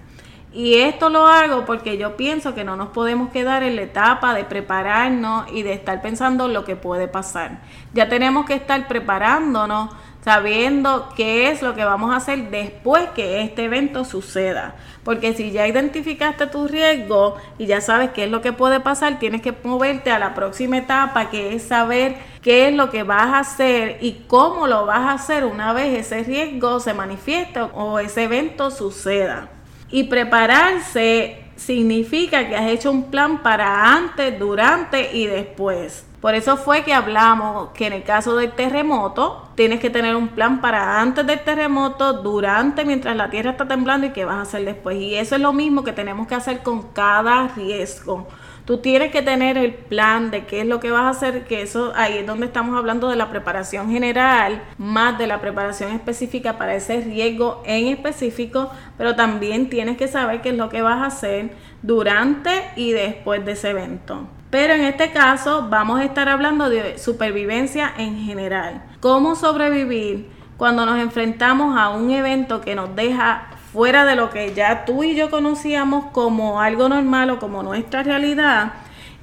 Y 0.52 0.74
esto 0.74 1.08
lo 1.08 1.26
hago 1.26 1.64
porque 1.64 1.98
yo 1.98 2.16
pienso 2.16 2.54
que 2.54 2.62
no 2.62 2.76
nos 2.76 2.90
podemos 2.90 3.30
quedar 3.30 3.64
en 3.64 3.74
la 3.74 3.82
etapa 3.82 4.32
de 4.32 4.44
prepararnos 4.44 5.50
y 5.50 5.64
de 5.64 5.72
estar 5.72 6.02
pensando 6.02 6.46
lo 6.46 6.64
que 6.64 6.76
puede 6.76 7.08
pasar. 7.08 7.62
Ya 7.94 8.08
tenemos 8.08 8.46
que 8.46 8.54
estar 8.54 8.86
preparándonos 8.86 9.90
sabiendo 10.24 11.08
qué 11.16 11.50
es 11.50 11.62
lo 11.62 11.74
que 11.74 11.84
vamos 11.84 12.12
a 12.12 12.16
hacer 12.16 12.50
después 12.50 13.08
que 13.10 13.42
este 13.42 13.64
evento 13.64 14.04
suceda. 14.04 14.76
Porque 15.04 15.34
si 15.34 15.50
ya 15.50 15.66
identificaste 15.66 16.46
tu 16.46 16.68
riesgo 16.68 17.36
y 17.58 17.66
ya 17.66 17.80
sabes 17.80 18.10
qué 18.10 18.24
es 18.24 18.30
lo 18.30 18.40
que 18.40 18.52
puede 18.52 18.78
pasar, 18.78 19.18
tienes 19.18 19.42
que 19.42 19.52
moverte 19.64 20.12
a 20.12 20.20
la 20.20 20.34
próxima 20.34 20.78
etapa, 20.78 21.28
que 21.28 21.54
es 21.54 21.64
saber 21.64 22.16
qué 22.40 22.68
es 22.68 22.74
lo 22.74 22.90
que 22.90 23.02
vas 23.02 23.34
a 23.34 23.38
hacer 23.40 23.98
y 24.00 24.24
cómo 24.28 24.68
lo 24.68 24.86
vas 24.86 25.00
a 25.00 25.12
hacer 25.12 25.44
una 25.44 25.72
vez 25.72 25.98
ese 25.98 26.22
riesgo 26.22 26.78
se 26.78 26.94
manifieste 26.94 27.60
o 27.60 27.98
ese 27.98 28.24
evento 28.24 28.70
suceda. 28.70 29.48
Y 29.90 30.04
prepararse 30.04 31.42
significa 31.56 32.48
que 32.48 32.56
has 32.56 32.70
hecho 32.70 32.90
un 32.90 33.10
plan 33.10 33.42
para 33.42 33.92
antes, 33.92 34.38
durante 34.38 35.16
y 35.16 35.26
después. 35.26 36.06
Por 36.22 36.36
eso 36.36 36.56
fue 36.56 36.84
que 36.84 36.94
hablamos 36.94 37.70
que 37.70 37.88
en 37.88 37.94
el 37.94 38.04
caso 38.04 38.36
del 38.36 38.52
terremoto 38.52 39.48
tienes 39.56 39.80
que 39.80 39.90
tener 39.90 40.14
un 40.14 40.28
plan 40.28 40.60
para 40.60 41.00
antes 41.00 41.26
del 41.26 41.40
terremoto, 41.40 42.12
durante, 42.12 42.84
mientras 42.84 43.16
la 43.16 43.28
tierra 43.28 43.50
está 43.50 43.66
temblando 43.66 44.06
y 44.06 44.10
qué 44.10 44.24
vas 44.24 44.36
a 44.36 44.42
hacer 44.42 44.64
después. 44.64 44.96
Y 44.98 45.16
eso 45.16 45.34
es 45.34 45.40
lo 45.40 45.52
mismo 45.52 45.82
que 45.82 45.92
tenemos 45.92 46.28
que 46.28 46.36
hacer 46.36 46.62
con 46.62 46.92
cada 46.92 47.48
riesgo. 47.48 48.28
Tú 48.64 48.78
tienes 48.78 49.10
que 49.10 49.20
tener 49.22 49.58
el 49.58 49.74
plan 49.74 50.30
de 50.30 50.46
qué 50.46 50.60
es 50.60 50.66
lo 50.68 50.78
que 50.78 50.92
vas 50.92 51.02
a 51.02 51.08
hacer, 51.08 51.44
que 51.44 51.60
eso 51.60 51.92
ahí 51.96 52.18
es 52.18 52.26
donde 52.28 52.46
estamos 52.46 52.78
hablando 52.78 53.08
de 53.08 53.16
la 53.16 53.28
preparación 53.28 53.90
general, 53.90 54.62
más 54.78 55.18
de 55.18 55.26
la 55.26 55.40
preparación 55.40 55.90
específica 55.90 56.56
para 56.56 56.76
ese 56.76 57.00
riesgo 57.00 57.64
en 57.66 57.88
específico, 57.88 58.70
pero 58.96 59.16
también 59.16 59.68
tienes 59.68 59.96
que 59.96 60.06
saber 60.06 60.40
qué 60.40 60.50
es 60.50 60.56
lo 60.56 60.68
que 60.68 60.82
vas 60.82 61.02
a 61.02 61.06
hacer 61.06 61.56
durante 61.82 62.70
y 62.76 62.92
después 62.92 63.44
de 63.44 63.52
ese 63.52 63.70
evento. 63.70 64.28
Pero 64.52 64.74
en 64.74 64.82
este 64.82 65.12
caso 65.12 65.68
vamos 65.70 65.98
a 65.98 66.04
estar 66.04 66.28
hablando 66.28 66.68
de 66.68 66.98
supervivencia 66.98 67.90
en 67.96 68.18
general. 68.18 68.82
¿Cómo 69.00 69.34
sobrevivir 69.34 70.28
cuando 70.58 70.84
nos 70.84 70.98
enfrentamos 70.98 71.74
a 71.80 71.88
un 71.88 72.10
evento 72.10 72.60
que 72.60 72.74
nos 72.74 72.94
deja 72.94 73.46
fuera 73.72 74.04
de 74.04 74.14
lo 74.14 74.28
que 74.28 74.52
ya 74.52 74.84
tú 74.84 75.04
y 75.04 75.14
yo 75.14 75.30
conocíamos 75.30 76.04
como 76.12 76.60
algo 76.60 76.90
normal 76.90 77.30
o 77.30 77.38
como 77.38 77.62
nuestra 77.62 78.02
realidad 78.02 78.74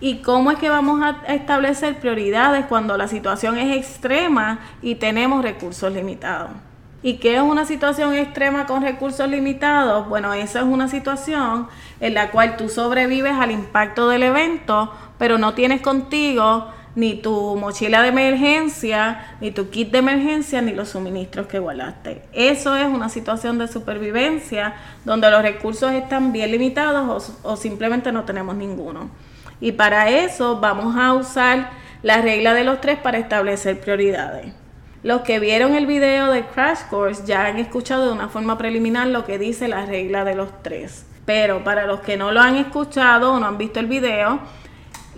y 0.01 0.23
cómo 0.23 0.49
es 0.49 0.57
que 0.57 0.71
vamos 0.71 0.99
a 1.03 1.31
establecer 1.31 1.99
prioridades 1.99 2.65
cuando 2.65 2.97
la 2.97 3.07
situación 3.07 3.59
es 3.59 3.77
extrema 3.77 4.57
y 4.81 4.95
tenemos 4.95 5.43
recursos 5.43 5.93
limitados. 5.93 6.49
¿Y 7.01 7.13
qué 7.13 7.35
es 7.35 7.41
una 7.41 7.63
situación 7.63 8.13
extrema 8.13 8.65
con 8.65 8.81
recursos 8.81 9.29
limitados? 9.29 10.09
Bueno, 10.09 10.33
esa 10.33 10.59
es 10.59 10.65
una 10.65 10.89
situación 10.89 11.67
en 12.01 12.13
la 12.13 12.31
cual 12.31 12.57
tú 12.57 12.67
sobrevives 12.67 13.35
al 13.39 13.51
impacto 13.51 14.09
del 14.09 14.23
evento, 14.23 14.91
pero 15.19 15.37
no 15.37 15.53
tienes 15.53 15.81
contigo 15.81 16.71
ni 16.95 17.13
tu 17.15 17.55
mochila 17.55 18.01
de 18.01 18.09
emergencia, 18.09 19.35
ni 19.41 19.51
tu 19.51 19.69
kit 19.69 19.91
de 19.91 19.99
emergencia, 19.99 20.61
ni 20.61 20.73
los 20.73 20.89
suministros 20.89 21.47
que 21.47 21.59
guardaste. 21.59 22.23
Eso 22.33 22.75
es 22.75 22.87
una 22.87 23.09
situación 23.09 23.57
de 23.59 23.67
supervivencia 23.67 24.73
donde 25.05 25.29
los 25.29 25.41
recursos 25.41 25.91
están 25.91 26.31
bien 26.31 26.51
limitados 26.51 27.33
o, 27.43 27.55
simplemente 27.55 28.11
no 28.11 28.23
tenemos 28.23 28.55
ninguno. 28.55 29.09
Y 29.61 29.73
para 29.73 30.09
eso 30.09 30.59
vamos 30.59 30.95
a 30.97 31.13
usar 31.13 31.69
la 32.01 32.21
regla 32.21 32.53
de 32.53 32.63
los 32.63 32.81
tres 32.81 32.97
para 32.97 33.17
establecer 33.17 33.79
prioridades. 33.79 34.53
Los 35.03 35.21
que 35.21 35.39
vieron 35.39 35.75
el 35.75 35.85
video 35.85 36.31
de 36.31 36.45
Crash 36.45 36.87
Course 36.89 37.23
ya 37.25 37.45
han 37.45 37.57
escuchado 37.57 38.07
de 38.07 38.11
una 38.11 38.29
forma 38.29 38.57
preliminar 38.57 39.07
lo 39.07 39.25
que 39.25 39.37
dice 39.37 39.67
la 39.67 39.85
regla 39.85 40.25
de 40.25 40.35
los 40.35 40.49
tres. 40.63 41.05
Pero 41.25 41.63
para 41.63 41.85
los 41.85 41.99
que 41.99 42.17
no 42.17 42.31
lo 42.31 42.41
han 42.41 42.55
escuchado 42.55 43.33
o 43.33 43.39
no 43.39 43.45
han 43.45 43.57
visto 43.57 43.79
el 43.79 43.85
video, 43.85 44.39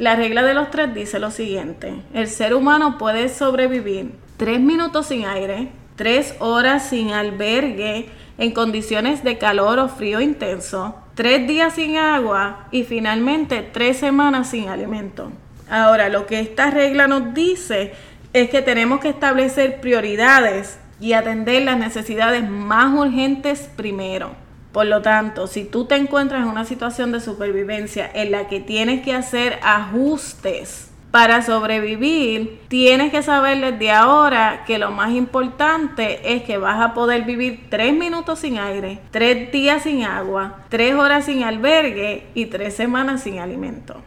la 0.01 0.15
regla 0.15 0.41
de 0.41 0.55
los 0.55 0.71
tres 0.71 0.95
dice 0.95 1.19
lo 1.19 1.29
siguiente, 1.29 1.93
el 2.15 2.27
ser 2.27 2.55
humano 2.55 2.97
puede 2.97 3.29
sobrevivir 3.29 4.13
tres 4.35 4.59
minutos 4.59 5.05
sin 5.05 5.27
aire, 5.27 5.67
tres 5.95 6.33
horas 6.39 6.89
sin 6.89 7.11
albergue 7.11 8.09
en 8.39 8.51
condiciones 8.51 9.23
de 9.23 9.37
calor 9.37 9.77
o 9.77 9.89
frío 9.89 10.19
intenso, 10.19 10.95
tres 11.13 11.47
días 11.47 11.75
sin 11.75 11.97
agua 11.97 12.65
y 12.71 12.83
finalmente 12.83 13.61
tres 13.61 13.97
semanas 13.97 14.49
sin 14.49 14.69
alimento. 14.69 15.31
Ahora, 15.69 16.09
lo 16.09 16.25
que 16.25 16.39
esta 16.39 16.71
regla 16.71 17.05
nos 17.05 17.35
dice 17.35 17.93
es 18.33 18.49
que 18.49 18.63
tenemos 18.63 19.01
que 19.01 19.09
establecer 19.09 19.81
prioridades 19.81 20.79
y 20.99 21.13
atender 21.13 21.61
las 21.61 21.77
necesidades 21.77 22.49
más 22.49 22.91
urgentes 22.91 23.69
primero. 23.75 24.31
Por 24.71 24.85
lo 24.85 25.01
tanto, 25.01 25.47
si 25.47 25.65
tú 25.65 25.85
te 25.85 25.95
encuentras 25.95 26.43
en 26.43 26.47
una 26.47 26.65
situación 26.65 27.11
de 27.11 27.19
supervivencia 27.19 28.09
en 28.13 28.31
la 28.31 28.47
que 28.47 28.61
tienes 28.61 29.03
que 29.03 29.13
hacer 29.13 29.59
ajustes 29.63 30.91
para 31.11 31.41
sobrevivir, 31.41 32.61
tienes 32.69 33.11
que 33.11 33.21
saber 33.21 33.59
desde 33.59 33.91
ahora 33.91 34.63
que 34.65 34.79
lo 34.79 34.91
más 34.91 35.11
importante 35.11 36.33
es 36.33 36.43
que 36.43 36.57
vas 36.57 36.79
a 36.79 36.93
poder 36.93 37.23
vivir 37.23 37.67
tres 37.69 37.93
minutos 37.93 38.39
sin 38.39 38.57
aire, 38.57 39.01
tres 39.11 39.51
días 39.51 39.83
sin 39.83 40.05
agua, 40.05 40.59
tres 40.69 40.95
horas 40.95 41.25
sin 41.25 41.43
albergue 41.43 42.27
y 42.33 42.45
tres 42.45 42.73
semanas 42.73 43.23
sin 43.23 43.39
alimento. 43.39 44.01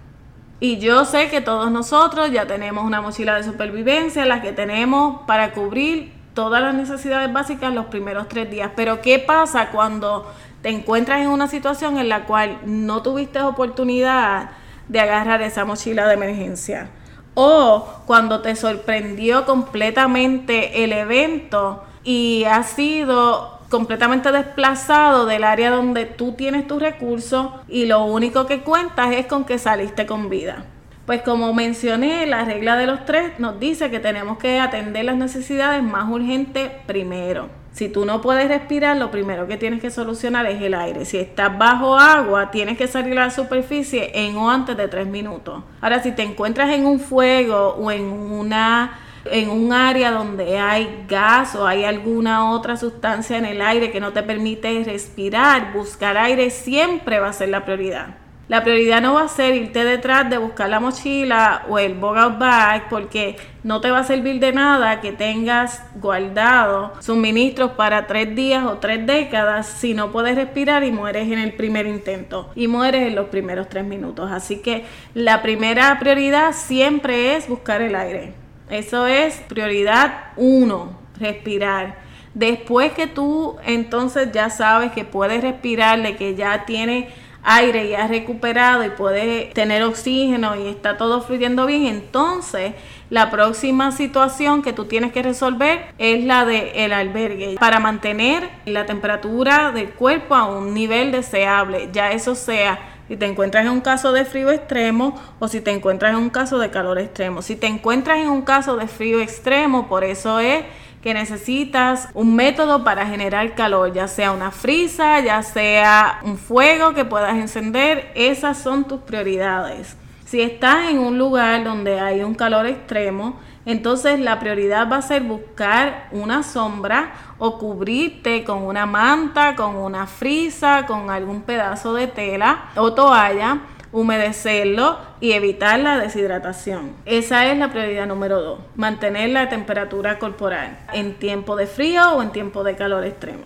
Y 0.61 0.79
yo 0.79 1.05
sé 1.05 1.29
que 1.29 1.43
todos 1.43 1.71
nosotros 1.71 2.31
ya 2.31 2.47
tenemos 2.47 2.85
una 2.85 3.03
mochila 3.03 3.37
de 3.37 3.43
supervivencia, 3.43 4.25
la 4.25 4.41
que 4.41 4.53
tenemos 4.53 5.21
para 5.27 5.53
cubrir 5.53 6.11
todas 6.33 6.63
las 6.63 6.75
necesidades 6.75 7.31
básicas 7.31 7.75
los 7.75 7.87
primeros 7.87 8.29
tres 8.29 8.51
días. 8.51 8.71
Pero 8.75 9.03
¿qué 9.03 9.19
pasa 9.19 9.71
cuando 9.71 10.33
te 10.65 10.71
encuentras 10.71 11.21
en 11.21 11.29
una 11.29 11.47
situación 11.47 11.99
en 11.99 12.09
la 12.09 12.25
cual 12.25 12.59
no 12.65 13.03
tuviste 13.03 13.39
oportunidad 13.43 14.53
de 14.89 14.99
agarrar 14.99 15.43
esa 15.43 15.67
mochila 15.67 16.09
de 16.09 16.15
emergencia. 16.15 16.89
O 17.35 17.87
cuando 18.07 18.41
te 18.41 18.57
sorprendió 18.57 19.45
completamente 19.45 20.83
el 20.83 20.93
evento 20.93 21.85
y 22.03 22.45
has 22.45 22.71
sido 22.71 23.59
completamente 23.69 24.33
desplazado 24.33 25.27
del 25.27 25.45
área 25.45 25.71
donde 25.71 26.07
tú 26.07 26.33
tienes 26.33 26.67
tus 26.67 26.81
recursos 26.81 27.49
y 27.69 27.85
lo 27.85 28.03
único 28.07 28.47
que 28.47 28.61
cuentas 28.61 29.13
es 29.13 29.27
con 29.27 29.45
que 29.45 29.59
saliste 29.59 30.07
con 30.07 30.31
vida. 30.31 30.65
Pues 31.05 31.21
como 31.21 31.53
mencioné, 31.53 32.25
la 32.25 32.47
regla 32.47 32.77
de 32.77 32.87
los 32.87 33.05
tres 33.05 33.39
nos 33.39 33.61
dice 33.61 33.91
que 33.91 34.01
tenemos 34.01 34.39
que 34.39 34.61
atender 34.61 35.05
las 35.05 35.17
necesidades 35.17 35.83
más 35.83 36.09
urgentes 36.09 36.71
primero. 36.87 37.64
Si 37.75 37.89
tú 37.89 38.05
no 38.05 38.21
puedes 38.21 38.47
respirar, 38.47 38.97
lo 38.97 39.11
primero 39.11 39.49
que 39.49 39.57
tienes 39.57 39.81
que 39.81 39.91
solucionar 39.91 40.47
es 40.47 40.63
el 40.63 40.75
aire. 40.75 41.05
Si 41.05 41.19
estás 41.19 41.59
bajo 41.59 41.97
agua, 41.97 42.53
tienes 42.53 42.79
que 42.79 42.87
salir 42.87 43.19
a 43.19 43.25
la 43.25 43.31
superficie 43.31 44.13
en 44.15 44.37
o 44.37 44.49
antes 44.49 44.77
de 44.77 44.87
tres 44.87 45.09
minutos. 45.09 45.65
Ahora, 45.81 46.01
si 46.01 46.13
te 46.13 46.23
encuentras 46.23 46.71
en 46.71 46.87
un 46.87 47.01
fuego 47.01 47.71
o 47.71 47.91
en 47.91 48.05
una 48.05 49.01
en 49.31 49.49
un 49.49 49.73
área 49.73 50.13
donde 50.13 50.59
hay 50.59 51.07
gas 51.09 51.57
o 51.57 51.67
hay 51.67 51.85
alguna 51.85 52.51
otra 52.51 52.77
sustancia 52.77 53.39
en 53.39 53.47
el 53.47 53.61
aire 53.61 53.91
que 53.91 53.99
no 53.99 54.13
te 54.13 54.23
permite 54.23 54.85
respirar, 54.85 55.73
buscar 55.73 56.17
aire 56.17 56.51
siempre 56.51 57.19
va 57.19 57.31
a 57.31 57.33
ser 57.33 57.49
la 57.49 57.65
prioridad. 57.65 58.24
La 58.47 58.63
prioridad 58.63 59.01
no 59.01 59.15
va 59.15 59.23
a 59.23 59.29
ser 59.29 59.55
irte 59.55 59.85
detrás 59.85 60.29
de 60.29 60.37
buscar 60.37 60.69
la 60.69 60.79
mochila 60.79 61.65
o 61.69 61.79
el 61.79 61.95
bug 61.95 62.39
bag 62.39 62.91
porque 62.91 63.37
no 63.63 63.81
te 63.81 63.91
va 63.91 64.01
a 64.01 64.05
servir 64.05 64.39
de 64.39 64.53
nada 64.53 65.01
que 65.01 65.13
tengas 65.13 65.83
guardado 65.95 66.93
suministros 67.01 67.73
para 67.73 68.07
tres 68.07 68.35
días 68.37 68.65
o 68.67 68.75
tres 68.75 69.07
décadas 69.07 69.67
si 69.67 69.95
no 69.95 70.13
puedes 70.13 70.35
respirar 70.35 70.85
y 70.85 70.93
mueres 70.93 71.33
en 71.33 71.39
el 71.39 71.55
primer 71.55 71.87
intento 71.87 72.51
y 72.55 72.69
mueres 72.69 73.09
en 73.09 73.15
los 73.15 73.29
primeros 73.29 73.71
tres 73.71 73.85
minutos. 73.85 74.31
Así 74.31 74.57
que 74.57 74.85
la 75.15 75.41
primera 75.41 75.99
prioridad 75.99 76.53
siempre 76.53 77.37
es 77.37 77.49
buscar 77.49 77.81
el 77.81 77.95
aire. 77.95 78.35
Eso 78.69 79.07
es 79.07 79.37
prioridad 79.49 80.33
uno, 80.37 80.99
respirar. 81.19 81.97
Después 82.35 82.93
que 82.93 83.07
tú 83.07 83.57
entonces 83.65 84.33
ya 84.33 84.51
sabes 84.51 84.91
que 84.93 85.05
puedes 85.05 85.41
respirar, 85.41 86.03
de 86.03 86.17
que 86.17 86.35
ya 86.35 86.65
tienes 86.67 87.07
aire 87.45 87.87
y 87.87 87.95
has 87.95 88.09
recuperado 88.09 88.85
y 88.85 88.91
puedes 88.91 89.53
tener 89.55 89.83
oxígeno 89.83 90.57
y 90.57 90.69
está 90.69 90.97
todo 90.97 91.21
fluyendo 91.21 91.67
bien, 91.67 91.87
entonces 91.87 92.75
la 93.11 93.31
próxima 93.31 93.93
situación 93.93 94.63
que 94.63 94.73
tú 94.73 94.87
tienes 94.87 95.13
que 95.13 95.23
resolver 95.23 95.87
es 95.99 96.25
la 96.25 96.45
del 96.45 96.71
el 96.75 96.93
albergue 96.93 97.57
para 97.61 97.79
mantener 97.81 98.49
la 98.65 98.87
temperatura 98.87 99.71
del 99.73 99.91
cuerpo 99.91 100.35
a 100.35 100.47
un 100.47 100.75
nivel 100.75 101.13
deseable, 101.13 101.91
ya 101.93 102.13
eso 102.13 102.35
sea 102.35 102.91
si 103.09 103.17
te 103.19 103.27
encuentras 103.27 103.67
en 103.67 103.73
un 103.73 103.81
caso 103.83 104.13
de 104.13 104.25
frío 104.25 104.51
extremo 104.51 105.21
o 105.39 105.49
si 105.49 105.61
te 105.61 105.71
encuentras 105.71 106.13
en 106.13 106.19
un 106.19 106.31
caso 106.31 106.59
de 106.59 106.71
calor 106.71 106.99
extremo. 106.99 107.43
Si 107.43 107.55
te 107.55 107.67
encuentras 107.67 108.19
en 108.19 108.29
un 108.29 108.43
caso 108.43 108.77
de 108.77 108.87
frío 108.87 109.21
extremo, 109.21 109.89
por 109.89 110.05
eso 110.05 110.41
es 110.41 110.65
que 111.05 111.13
necesitas 111.13 112.09
un 112.15 112.35
método 112.35 112.83
para 112.83 113.07
generar 113.07 113.55
calor, 113.55 113.93
ya 113.93 114.09
sea 114.09 114.33
una 114.33 114.51
frisa, 114.51 115.21
ya 115.21 115.43
sea 115.43 116.21
un 116.23 116.39
fuego 116.39 116.95
que 116.95 117.05
puedas 117.05 117.37
encender, 117.37 118.11
esas 118.15 118.57
son 118.57 118.85
tus 118.85 119.03
prioridades. 119.03 119.99
Si 120.25 120.41
estás 120.41 120.89
en 120.89 120.99
un 120.99 121.19
lugar 121.19 121.63
donde 121.63 122.01
hay 122.01 122.23
un 122.23 122.35
calor 122.35 122.65
extremo, 122.65 123.39
entonces 123.67 124.19
la 124.19 124.41
prioridad 124.41 124.91
va 124.91 124.97
a 124.97 125.03
ser 125.03 125.25
buscar 125.25 126.09
una 126.11 126.43
sombra 126.43 127.13
o 127.37 127.59
cubrirte 127.59 128.43
con 128.43 128.63
una 128.63 128.87
manta, 128.87 129.57
con 129.57 129.77
una 129.77 130.07
frisa, 130.07 130.87
con 130.87 131.11
algún 131.11 131.43
pedazo 131.43 131.93
de 131.93 132.07
tela 132.07 132.71
o 132.77 132.95
toalla 132.95 133.61
humedecerlo 133.95 134.99
y 135.21 135.33
evitar 135.33 135.79
la 135.79 135.99
deshidratación. 135.99 136.93
Esa 137.07 137.47
es 137.47 137.57
la 137.57 137.71
prioridad 137.71 138.07
número 138.07 138.43
dos, 138.43 138.59
mantener 138.75 139.31
la 139.31 139.49
temperatura 139.49 140.19
corporal 140.19 140.77
en 140.93 141.15
tiempo 141.15 141.55
de 141.55 141.69
frío 141.69 142.13
o 142.13 142.23
en 142.23 142.33
tiempo 142.33 142.65
de 142.65 142.75
calor 142.75 143.05
extremo. 143.05 143.45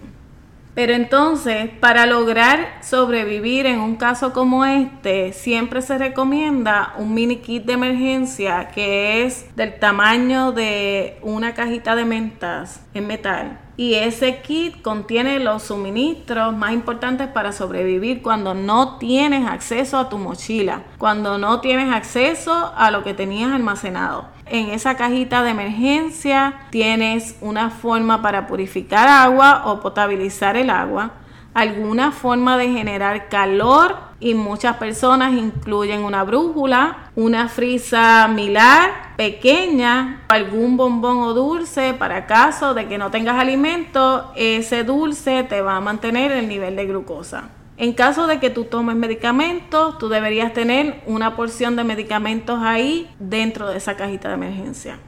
Pero 0.75 0.95
entonces, 0.95 1.69
para 1.81 2.07
lograr 2.07 2.79
sobrevivir 2.83 3.67
en 3.67 3.81
un 3.81 3.97
caso 3.97 4.33
como 4.33 4.65
este, 4.65 5.33
siempre 5.33 5.83
se 5.83 5.99
recomienda 5.99 6.95
un 6.97 7.13
mini 7.13 7.39
kit 7.39 7.65
de 7.65 7.75
emergencia 7.75 8.69
que 8.69 9.25
es 9.25 9.55
del 9.55 9.79
tamaño 9.79 10.53
de 10.53 11.19
una 11.23 11.53
cajita 11.53 11.95
de 11.95 12.05
mentas 12.05 12.81
en 12.95 13.07
metal 13.07 13.59
y 13.79 13.95
ese 13.95 14.41
kit 14.41 14.83
contiene 14.83 15.39
los 15.39 15.63
suministros 15.63 16.55
más 16.55 16.73
importantes 16.73 17.29
para 17.29 17.53
sobrevivir 17.53 18.23
cuando 18.23 18.53
no 18.53 18.99
tienes 18.99 19.47
acceso 19.49 19.99
a 19.99 20.09
tu 20.09 20.19
mochila, 20.19 20.83
cuando 20.99 21.39
no 21.39 21.61
tienes 21.61 21.95
acceso 21.95 22.73
a 22.77 22.91
lo 22.91 23.05
que 23.05 23.15
tenías 23.15 23.53
almacenado. 23.53 24.27
En 24.47 24.71
esa 24.71 24.97
cajita 24.97 25.45
de 25.45 25.51
emergencia 25.51 26.67
tienes 26.71 27.37
una 27.41 27.71
forma 27.71 28.21
para 28.21 28.49
purificar 28.49 29.09
agua 29.09 29.63
o 29.67 29.79
potabilizar 29.79 30.57
el 30.57 30.71
agua, 30.71 31.13
alguna 31.59 32.13
forma 32.13 32.57
de 32.57 32.69
generar 32.69 33.29
calor 33.29 33.97
y 34.21 34.35
muchas 34.35 34.77
personas 34.77 35.33
incluyen 35.33 36.05
una 36.05 36.23
brújula, 36.23 37.11
una 37.17 37.49
frisa 37.49 38.29
milar 38.29 39.17
pequeña, 39.17 40.23
algún 40.29 40.77
bombón 40.77 41.19
o 41.19 41.35
dulce 41.35 41.95
para 41.95 42.27
caso 42.27 42.75
de 42.75 42.87
que 42.87 42.97
no 42.97 43.11
tengas 43.11 43.41
alimento, 43.41 44.33
ese 44.37 44.85
dulce 44.85 45.43
te 45.43 45.61
va 45.61 45.77
a 45.77 45.81
mantener 45.81 46.31
el 46.31 46.49
nivel 46.49 46.77
de 46.77 46.87
glucosa. 46.87 47.51
En 47.77 47.93
caso 47.93 48.29
de 48.29 48.39
que 48.39 48.51
tú 48.51 48.65
tomes 48.65 48.95
medicamentos, 48.95 49.99
tú 49.99 50.09
deberías 50.09 50.53
tener 50.53 51.01
una 51.07 51.35
porción 51.35 51.75
de 51.75 51.85
medicamentos 51.85 52.61
ahí 52.63 53.09
dentro 53.19 53.69
de 53.69 53.79
esa 53.79 53.97
cajita 53.97 54.29
de 54.29 54.35
emergencia. 54.35 54.99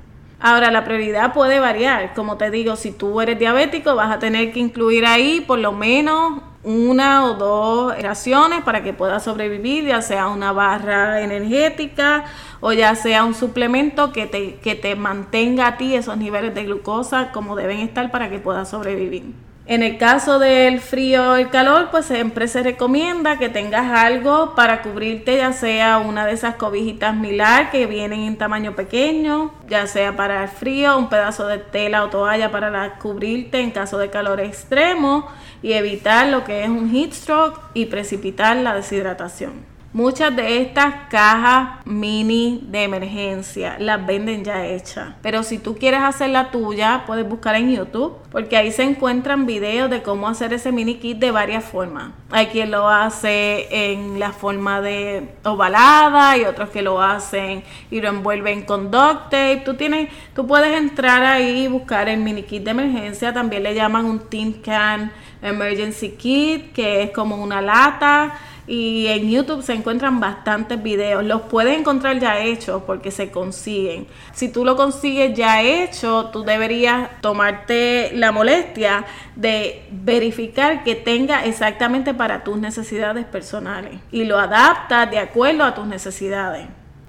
Ahora, 0.40 0.70
la 0.70 0.84
prioridad 0.84 1.34
puede 1.34 1.60
variar. 1.60 2.14
Como 2.14 2.36
te 2.36 2.50
digo, 2.50 2.76
si 2.76 2.92
tú 2.92 3.20
eres 3.20 3.38
diabético, 3.38 3.94
vas 3.94 4.10
a 4.10 4.18
tener 4.18 4.52
que 4.52 4.60
incluir 4.60 5.04
ahí 5.04 5.42
por 5.42 5.58
lo 5.58 5.72
menos 5.72 6.42
una 6.62 7.24
o 7.24 7.34
dos 7.34 8.02
raciones 8.02 8.62
para 8.62 8.82
que 8.82 8.92
puedas 8.92 9.24
sobrevivir, 9.24 9.84
ya 9.86 10.02
sea 10.02 10.28
una 10.28 10.52
barra 10.52 11.22
energética 11.22 12.24
o 12.60 12.72
ya 12.72 12.94
sea 12.94 13.24
un 13.24 13.34
suplemento 13.34 14.12
que 14.12 14.26
te, 14.26 14.56
que 14.56 14.74
te 14.74 14.94
mantenga 14.94 15.66
a 15.66 15.76
ti 15.78 15.94
esos 15.94 16.16
niveles 16.18 16.54
de 16.54 16.64
glucosa 16.64 17.32
como 17.32 17.56
deben 17.56 17.78
estar 17.80 18.10
para 18.10 18.28
que 18.28 18.38
puedas 18.38 18.68
sobrevivir. 18.68 19.49
En 19.70 19.84
el 19.84 19.98
caso 19.98 20.40
del 20.40 20.80
frío 20.80 21.30
o 21.30 21.36
el 21.36 21.48
calor, 21.48 21.90
pues 21.92 22.06
siempre 22.06 22.48
se 22.48 22.64
recomienda 22.64 23.38
que 23.38 23.48
tengas 23.48 23.86
algo 23.92 24.56
para 24.56 24.82
cubrirte, 24.82 25.36
ya 25.36 25.52
sea 25.52 25.98
una 25.98 26.26
de 26.26 26.32
esas 26.32 26.56
cobijitas 26.56 27.14
milar 27.14 27.70
que 27.70 27.86
vienen 27.86 28.22
en 28.22 28.36
tamaño 28.36 28.74
pequeño, 28.74 29.52
ya 29.68 29.86
sea 29.86 30.16
para 30.16 30.42
el 30.42 30.48
frío, 30.48 30.98
un 30.98 31.08
pedazo 31.08 31.46
de 31.46 31.58
tela 31.58 32.02
o 32.02 32.10
toalla 32.10 32.50
para 32.50 32.98
cubrirte 32.98 33.60
en 33.60 33.70
caso 33.70 33.96
de 33.96 34.10
calor 34.10 34.40
extremo 34.40 35.28
y 35.62 35.74
evitar 35.74 36.26
lo 36.26 36.42
que 36.42 36.64
es 36.64 36.68
un 36.68 36.90
heat 36.90 37.12
stroke 37.12 37.60
y 37.72 37.86
precipitar 37.86 38.56
la 38.56 38.74
deshidratación. 38.74 39.69
Muchas 39.92 40.36
de 40.36 40.62
estas 40.62 41.08
cajas 41.10 41.84
mini 41.84 42.60
de 42.68 42.84
emergencia 42.84 43.76
las 43.80 44.06
venden 44.06 44.44
ya 44.44 44.64
hechas. 44.64 45.14
Pero 45.20 45.42
si 45.42 45.58
tú 45.58 45.76
quieres 45.76 46.00
hacer 46.00 46.30
la 46.30 46.52
tuya, 46.52 47.02
puedes 47.08 47.28
buscar 47.28 47.56
en 47.56 47.74
YouTube, 47.74 48.16
porque 48.30 48.56
ahí 48.56 48.70
se 48.70 48.84
encuentran 48.84 49.46
videos 49.46 49.90
de 49.90 50.00
cómo 50.02 50.28
hacer 50.28 50.52
ese 50.52 50.70
mini 50.70 50.98
kit 50.98 51.18
de 51.18 51.32
varias 51.32 51.64
formas. 51.64 52.12
Hay 52.30 52.46
quien 52.46 52.70
lo 52.70 52.88
hace 52.88 53.66
en 53.92 54.20
la 54.20 54.30
forma 54.30 54.80
de 54.80 55.28
ovalada 55.42 56.36
y 56.38 56.44
otros 56.44 56.70
que 56.70 56.82
lo 56.82 57.02
hacen 57.02 57.64
y 57.90 58.00
lo 58.00 58.10
envuelven 58.10 58.62
con 58.62 58.92
duct 58.92 59.24
tape. 59.24 59.62
Tú 59.64 59.74
tienes, 59.74 60.08
tú 60.36 60.46
puedes 60.46 60.72
entrar 60.78 61.24
ahí 61.24 61.64
y 61.64 61.68
buscar 61.68 62.08
el 62.08 62.20
mini 62.20 62.44
kit 62.44 62.62
de 62.62 62.70
emergencia. 62.70 63.32
También 63.32 63.64
le 63.64 63.74
llaman 63.74 64.04
un 64.04 64.20
tin 64.20 64.52
can 64.52 65.10
emergency 65.42 66.10
kit, 66.10 66.72
que 66.72 67.02
es 67.02 67.10
como 67.10 67.42
una 67.42 67.60
lata 67.60 68.38
y 68.66 69.06
en 69.08 69.30
YouTube 69.30 69.62
se 69.62 69.72
encuentran 69.72 70.20
bastantes 70.20 70.82
videos. 70.82 71.24
Los 71.24 71.42
puedes 71.42 71.78
encontrar 71.78 72.18
ya 72.18 72.40
hechos 72.40 72.82
porque 72.86 73.10
se 73.10 73.30
consiguen. 73.30 74.06
Si 74.32 74.48
tú 74.48 74.64
lo 74.64 74.76
consigues 74.76 75.36
ya 75.36 75.62
hecho, 75.62 76.30
tú 76.32 76.44
deberías 76.44 77.10
tomarte 77.20 78.12
la 78.14 78.32
molestia 78.32 79.04
de 79.36 79.84
verificar 79.90 80.84
que 80.84 80.94
tenga 80.94 81.44
exactamente 81.44 82.14
para 82.14 82.44
tus 82.44 82.58
necesidades 82.58 83.24
personales 83.24 83.94
y 84.12 84.24
lo 84.24 84.38
adaptas 84.38 85.10
de 85.10 85.18
acuerdo 85.18 85.64
a 85.64 85.74
tus 85.74 85.86
necesidades. 85.86 86.66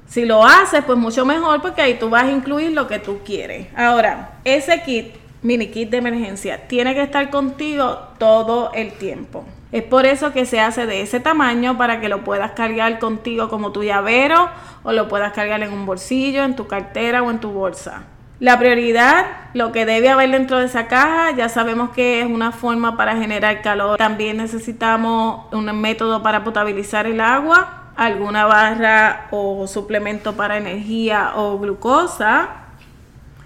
Si 0.08 0.26
lo 0.26 0.46
haces, 0.46 0.84
pues 0.84 0.98
mucho 0.98 1.26
mejor 1.26 1.62
porque 1.62 1.82
ahí 1.82 1.94
tú 1.98 2.10
vas 2.10 2.26
a 2.26 2.32
incluir 2.32 2.72
lo 2.72 2.88
que 2.88 3.00
tú 3.00 3.20
quieres. 3.24 3.68
Ahora, 3.76 4.40
ese 4.44 4.82
kit, 4.84 5.16
mini 5.42 5.68
kit 5.68 5.90
de 5.90 5.98
emergencia, 5.98 6.68
tiene 6.68 6.94
que 6.94 7.04
estar 7.04 7.30
contigo 7.30 7.98
todo 8.18 8.74
el 8.74 8.92
tiempo. 8.92 9.46
Es 9.72 9.84
por 9.84 10.06
eso 10.06 10.34
que 10.34 10.46
se 10.46 10.60
hace 10.60 10.86
de 10.86 11.02
ese 11.02 11.20
tamaño 11.20 11.78
para 11.78 12.02
que 12.02 12.10
lo 12.10 12.24
puedas 12.24 12.52
cargar 12.52 13.00
contigo 13.00 13.50
como 13.50 13.72
tu 13.72 13.84
llavero 13.84 14.50
o 14.84 14.92
lo 14.92 15.08
puedas 15.08 15.32
cargar 15.32 15.64
en 15.64 15.72
un 15.72 15.86
bolsillo, 15.86 16.44
en 16.44 16.56
tu 16.56 16.68
cartera 16.68 17.24
o 17.24 17.32
en 17.32 17.40
tu 17.40 17.52
bolsa. 17.52 18.04
La 18.42 18.58
prioridad, 18.58 19.28
lo 19.54 19.72
que 19.72 19.86
debe 19.86 20.10
haber 20.10 20.32
dentro 20.32 20.58
de 20.58 20.66
esa 20.66 20.88
caja, 20.88 21.30
ya 21.32 21.48
sabemos 21.48 21.92
que 21.92 22.22
es 22.22 22.26
una 22.26 22.52
forma 22.52 22.98
para 22.98 23.16
generar 23.16 23.62
calor. 23.62 23.98
También 23.98 24.38
necesitamos 24.38 25.46
un 25.54 25.66
método 25.80 26.24
para 26.24 26.44
potabilizar 26.44 27.06
el 27.06 27.22
agua, 27.22 27.92
alguna 27.96 28.46
barra 28.46 29.28
o 29.30 29.68
suplemento 29.68 30.34
para 30.34 30.58
energía 30.58 31.34
o 31.36 31.60
glucosa. 31.60 32.61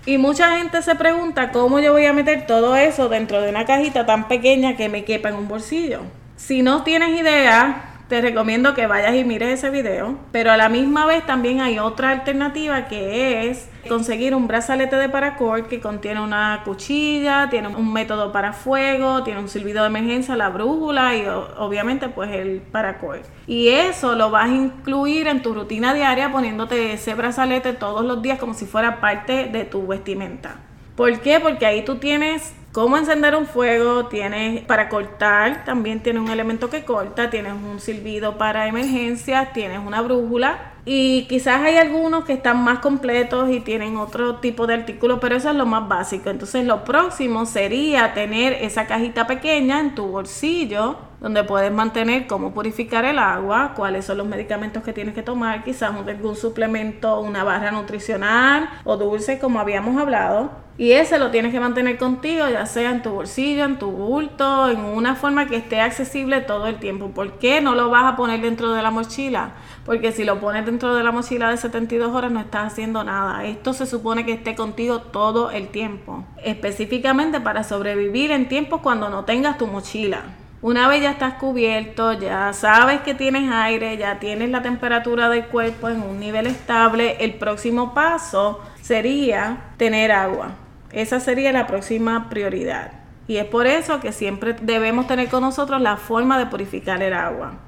Y 0.07 0.19
mucha 0.19 0.57
gente 0.57 0.83
se 0.83 0.93
pregunta 0.93 1.51
cómo 1.51 1.79
yo 1.79 1.91
voy 1.91 2.05
a 2.05 2.13
meter 2.13 2.45
todo 2.45 2.75
eso 2.75 3.09
dentro 3.09 3.41
de 3.41 3.49
una 3.49 3.65
cajita 3.65 4.05
tan 4.05 4.27
pequeña 4.27 4.77
que 4.77 4.87
me 4.87 5.03
quepa 5.03 5.29
en 5.29 5.35
un 5.35 5.47
bolsillo. 5.47 6.01
Si 6.35 6.61
no 6.61 6.83
tienes 6.83 7.19
idea, 7.19 7.95
te 8.07 8.21
recomiendo 8.21 8.75
que 8.75 8.85
vayas 8.85 9.15
y 9.15 9.23
mires 9.23 9.49
ese 9.49 9.71
video, 9.71 10.19
pero 10.31 10.51
a 10.51 10.57
la 10.57 10.69
misma 10.69 11.07
vez 11.07 11.25
también 11.25 11.59
hay 11.59 11.79
otra 11.79 12.11
alternativa 12.11 12.87
que 12.87 13.49
es 13.49 13.67
conseguir 13.87 14.35
un 14.35 14.47
brazalete 14.47 14.95
de 14.95 15.09
paracord 15.09 15.67
que 15.67 15.79
contiene 15.79 16.21
una 16.21 16.61
cuchilla, 16.65 17.49
tiene 17.49 17.69
un 17.69 17.93
método 17.93 18.31
para 18.31 18.53
fuego, 18.53 19.23
tiene 19.23 19.39
un 19.39 19.49
silbido 19.49 19.81
de 19.81 19.87
emergencia, 19.87 20.35
la 20.35 20.49
brújula 20.49 21.15
y 21.15 21.25
obviamente 21.57 22.09
pues 22.09 22.31
el 22.31 22.61
paracord. 22.61 23.21
Y 23.47 23.69
eso 23.69 24.15
lo 24.15 24.31
vas 24.31 24.49
a 24.49 24.53
incluir 24.53 25.27
en 25.27 25.41
tu 25.41 25.53
rutina 25.53 25.93
diaria 25.93 26.31
poniéndote 26.31 26.93
ese 26.93 27.13
brazalete 27.13 27.73
todos 27.73 28.03
los 28.03 28.21
días 28.21 28.39
como 28.39 28.53
si 28.53 28.65
fuera 28.65 28.99
parte 28.99 29.45
de 29.45 29.65
tu 29.65 29.87
vestimenta. 29.87 30.57
¿Por 30.95 31.19
qué? 31.19 31.39
Porque 31.39 31.65
ahí 31.65 31.83
tú 31.83 31.95
tienes 31.95 32.53
cómo 32.71 32.97
encender 32.97 33.35
un 33.35 33.45
fuego, 33.45 34.07
tienes 34.07 34.61
para 34.63 34.89
cortar, 34.89 35.65
también 35.65 36.01
tiene 36.01 36.19
un 36.19 36.29
elemento 36.29 36.69
que 36.69 36.83
corta, 36.85 37.29
tienes 37.29 37.53
un 37.53 37.79
silbido 37.79 38.37
para 38.37 38.67
emergencias, 38.67 39.53
tienes 39.53 39.79
una 39.79 40.01
brújula 40.01 40.74
y 40.85 41.23
quizás 41.23 41.61
hay 41.63 41.77
algunos 41.77 42.25
que 42.25 42.33
están 42.33 42.63
más 42.63 42.79
completos 42.79 43.49
y 43.49 43.59
tienen 43.59 43.97
otro 43.97 44.35
tipo 44.35 44.67
de 44.67 44.75
artículo, 44.75 45.19
pero 45.19 45.35
eso 45.35 45.49
es 45.49 45.55
lo 45.55 45.65
más 45.65 45.87
básico. 45.87 46.29
Entonces 46.29 46.63
lo 46.65 46.83
próximo 46.83 47.47
sería 47.47 48.13
tener 48.13 48.53
esa 48.53 48.85
cajita 48.85 49.25
pequeña 49.25 49.79
en 49.79 49.95
tu 49.95 50.05
bolsillo 50.05 50.97
donde 51.21 51.43
puedes 51.43 51.71
mantener 51.71 52.27
cómo 52.27 52.53
purificar 52.53 53.05
el 53.05 53.19
agua, 53.19 53.73
cuáles 53.75 54.05
son 54.05 54.17
los 54.17 54.27
medicamentos 54.27 54.83
que 54.83 54.93
tienes 54.93 55.13
que 55.13 55.23
tomar, 55.23 55.63
quizás 55.63 55.93
algún 55.95 56.35
suplemento, 56.35 57.19
una 57.19 57.43
barra 57.43 57.71
nutricional 57.71 58.69
o 58.83 58.97
dulce 58.97 59.39
como 59.39 59.59
habíamos 59.59 59.99
hablado 59.99 60.65
y 60.77 60.91
ese 60.91 61.19
lo 61.19 61.31
tienes 61.31 61.53
que 61.53 61.59
mantener 61.61 61.97
contigo, 61.97 62.49
ya 62.49 62.65
sea 62.65 62.91
en 62.91 63.01
tu 63.01 63.11
bolsillo, 63.11 63.63
en 63.63 63.79
tu 63.79 63.91
bulto, 63.91 64.69
en 64.69 64.81
una 64.81 65.15
forma 65.15 65.47
que 65.47 65.55
esté 65.55 65.79
accesible 65.79 66.41
todo 66.41 66.67
el 66.67 66.79
tiempo. 66.79 67.11
¿Por 67.11 67.39
qué 67.39 67.61
no 67.61 67.75
lo 67.75 67.89
vas 67.89 68.03
a 68.03 68.17
poner 68.17 68.41
dentro 68.41 68.73
de 68.73 68.81
la 68.81 68.91
mochila? 68.91 69.51
Porque 69.85 70.11
si 70.11 70.25
lo 70.25 70.41
pones 70.41 70.65
dentro 70.65 70.93
de 70.93 71.01
la 71.01 71.13
mochila 71.13 71.49
de 71.49 71.55
72 71.55 72.13
horas 72.13 72.29
no 72.29 72.41
estás 72.41 72.73
haciendo 72.73 73.05
nada. 73.05 73.45
Esto 73.45 73.71
se 73.71 73.85
supone 73.85 74.25
que 74.25 74.33
esté 74.33 74.55
contigo 74.55 74.99
todo 74.99 75.49
el 75.49 75.69
tiempo. 75.69 76.25
Específicamente 76.43 77.39
para 77.39 77.63
sobrevivir 77.63 78.31
en 78.31 78.49
tiempos 78.49 78.81
cuando 78.81 79.07
no 79.07 79.23
tengas 79.23 79.57
tu 79.57 79.67
mochila. 79.67 80.23
Una 80.65 80.87
vez 80.87 81.03
ya 81.03 81.11
estás 81.11 81.35
cubierto, 81.35 82.13
ya 82.13 82.51
sabes 82.51 83.01
que 83.01 83.13
tienes 83.13 83.51
aire, 83.51 83.97
ya 83.97 84.17
tienes 84.17 84.49
la 84.49 84.63
temperatura 84.63 85.29
del 85.29 85.45
cuerpo 85.45 85.89
en 85.89 86.01
un 86.01 86.19
nivel 86.19 86.47
estable, 86.47 87.17
el 87.19 87.35
próximo 87.35 87.93
paso 87.93 88.61
sería 88.81 89.57
tener 89.77 90.11
agua. 90.11 90.53
Esa 90.91 91.19
sería 91.19 91.51
la 91.51 91.67
próxima 91.67 92.31
prioridad. 92.31 92.93
Y 93.27 93.37
es 93.37 93.45
por 93.45 93.67
eso 93.67 93.99
que 93.99 94.11
siempre 94.11 94.55
debemos 94.59 95.05
tener 95.05 95.29
con 95.29 95.41
nosotros 95.41 95.79
la 95.81 95.97
forma 95.97 96.39
de 96.39 96.47
purificar 96.47 97.03
el 97.03 97.13
agua. 97.13 97.59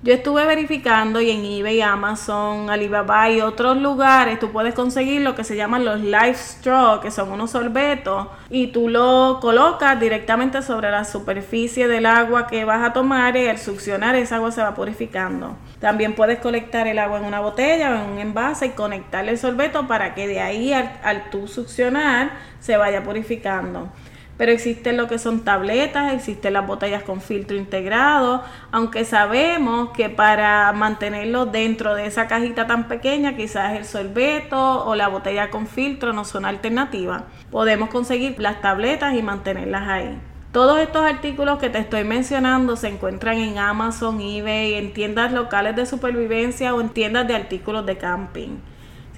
Yo 0.00 0.14
estuve 0.14 0.46
verificando 0.46 1.20
y 1.20 1.32
en 1.32 1.44
eBay, 1.44 1.80
Amazon, 1.80 2.70
Alibaba 2.70 3.30
y 3.30 3.40
otros 3.40 3.76
lugares 3.78 4.38
tú 4.38 4.52
puedes 4.52 4.72
conseguir 4.72 5.22
lo 5.22 5.34
que 5.34 5.42
se 5.42 5.56
llaman 5.56 5.84
los 5.84 6.00
Life 6.00 6.36
Straw, 6.36 7.00
que 7.00 7.10
son 7.10 7.32
unos 7.32 7.50
sorbetos, 7.50 8.28
y 8.48 8.68
tú 8.68 8.88
lo 8.88 9.40
colocas 9.40 9.98
directamente 9.98 10.62
sobre 10.62 10.92
la 10.92 11.04
superficie 11.04 11.88
del 11.88 12.06
agua 12.06 12.46
que 12.46 12.64
vas 12.64 12.88
a 12.88 12.92
tomar 12.92 13.36
y 13.36 13.48
al 13.48 13.58
succionar 13.58 14.14
esa 14.14 14.36
agua 14.36 14.52
se 14.52 14.62
va 14.62 14.76
purificando. 14.76 15.56
También 15.80 16.14
puedes 16.14 16.38
colectar 16.38 16.86
el 16.86 17.00
agua 17.00 17.18
en 17.18 17.24
una 17.24 17.40
botella 17.40 17.90
o 17.90 17.94
en 17.96 18.10
un 18.12 18.18
envase 18.20 18.66
y 18.66 18.70
conectarle 18.70 19.32
el 19.32 19.38
sorbeto 19.38 19.88
para 19.88 20.14
que 20.14 20.28
de 20.28 20.40
ahí 20.40 20.72
al, 20.72 20.92
al 21.02 21.28
tú 21.30 21.48
succionar 21.48 22.30
se 22.60 22.76
vaya 22.76 23.02
purificando 23.02 23.88
pero 24.38 24.52
existen 24.52 24.96
lo 24.96 25.08
que 25.08 25.18
son 25.18 25.40
tabletas, 25.40 26.14
existen 26.14 26.54
las 26.54 26.66
botellas 26.66 27.02
con 27.02 27.20
filtro 27.20 27.56
integrado, 27.56 28.42
aunque 28.70 29.04
sabemos 29.04 29.90
que 29.90 30.08
para 30.08 30.72
mantenerlo 30.72 31.44
dentro 31.44 31.94
de 31.94 32.06
esa 32.06 32.28
cajita 32.28 32.66
tan 32.68 32.86
pequeña, 32.88 33.36
quizás 33.36 33.76
el 33.76 33.84
sorbeto 33.84 34.86
o 34.86 34.94
la 34.94 35.08
botella 35.08 35.50
con 35.50 35.66
filtro 35.66 36.12
no 36.12 36.24
son 36.24 36.44
alternativas. 36.44 37.24
Podemos 37.50 37.90
conseguir 37.90 38.38
las 38.38 38.62
tabletas 38.62 39.14
y 39.14 39.22
mantenerlas 39.22 39.88
ahí. 39.88 40.18
Todos 40.52 40.78
estos 40.78 41.04
artículos 41.04 41.58
que 41.58 41.68
te 41.68 41.78
estoy 41.78 42.04
mencionando 42.04 42.76
se 42.76 42.88
encuentran 42.88 43.38
en 43.38 43.58
Amazon, 43.58 44.20
eBay, 44.20 44.74
en 44.74 44.94
tiendas 44.94 45.32
locales 45.32 45.76
de 45.76 45.84
supervivencia 45.84 46.74
o 46.74 46.80
en 46.80 46.88
tiendas 46.88 47.26
de 47.26 47.34
artículos 47.34 47.84
de 47.84 47.98
camping. 47.98 48.56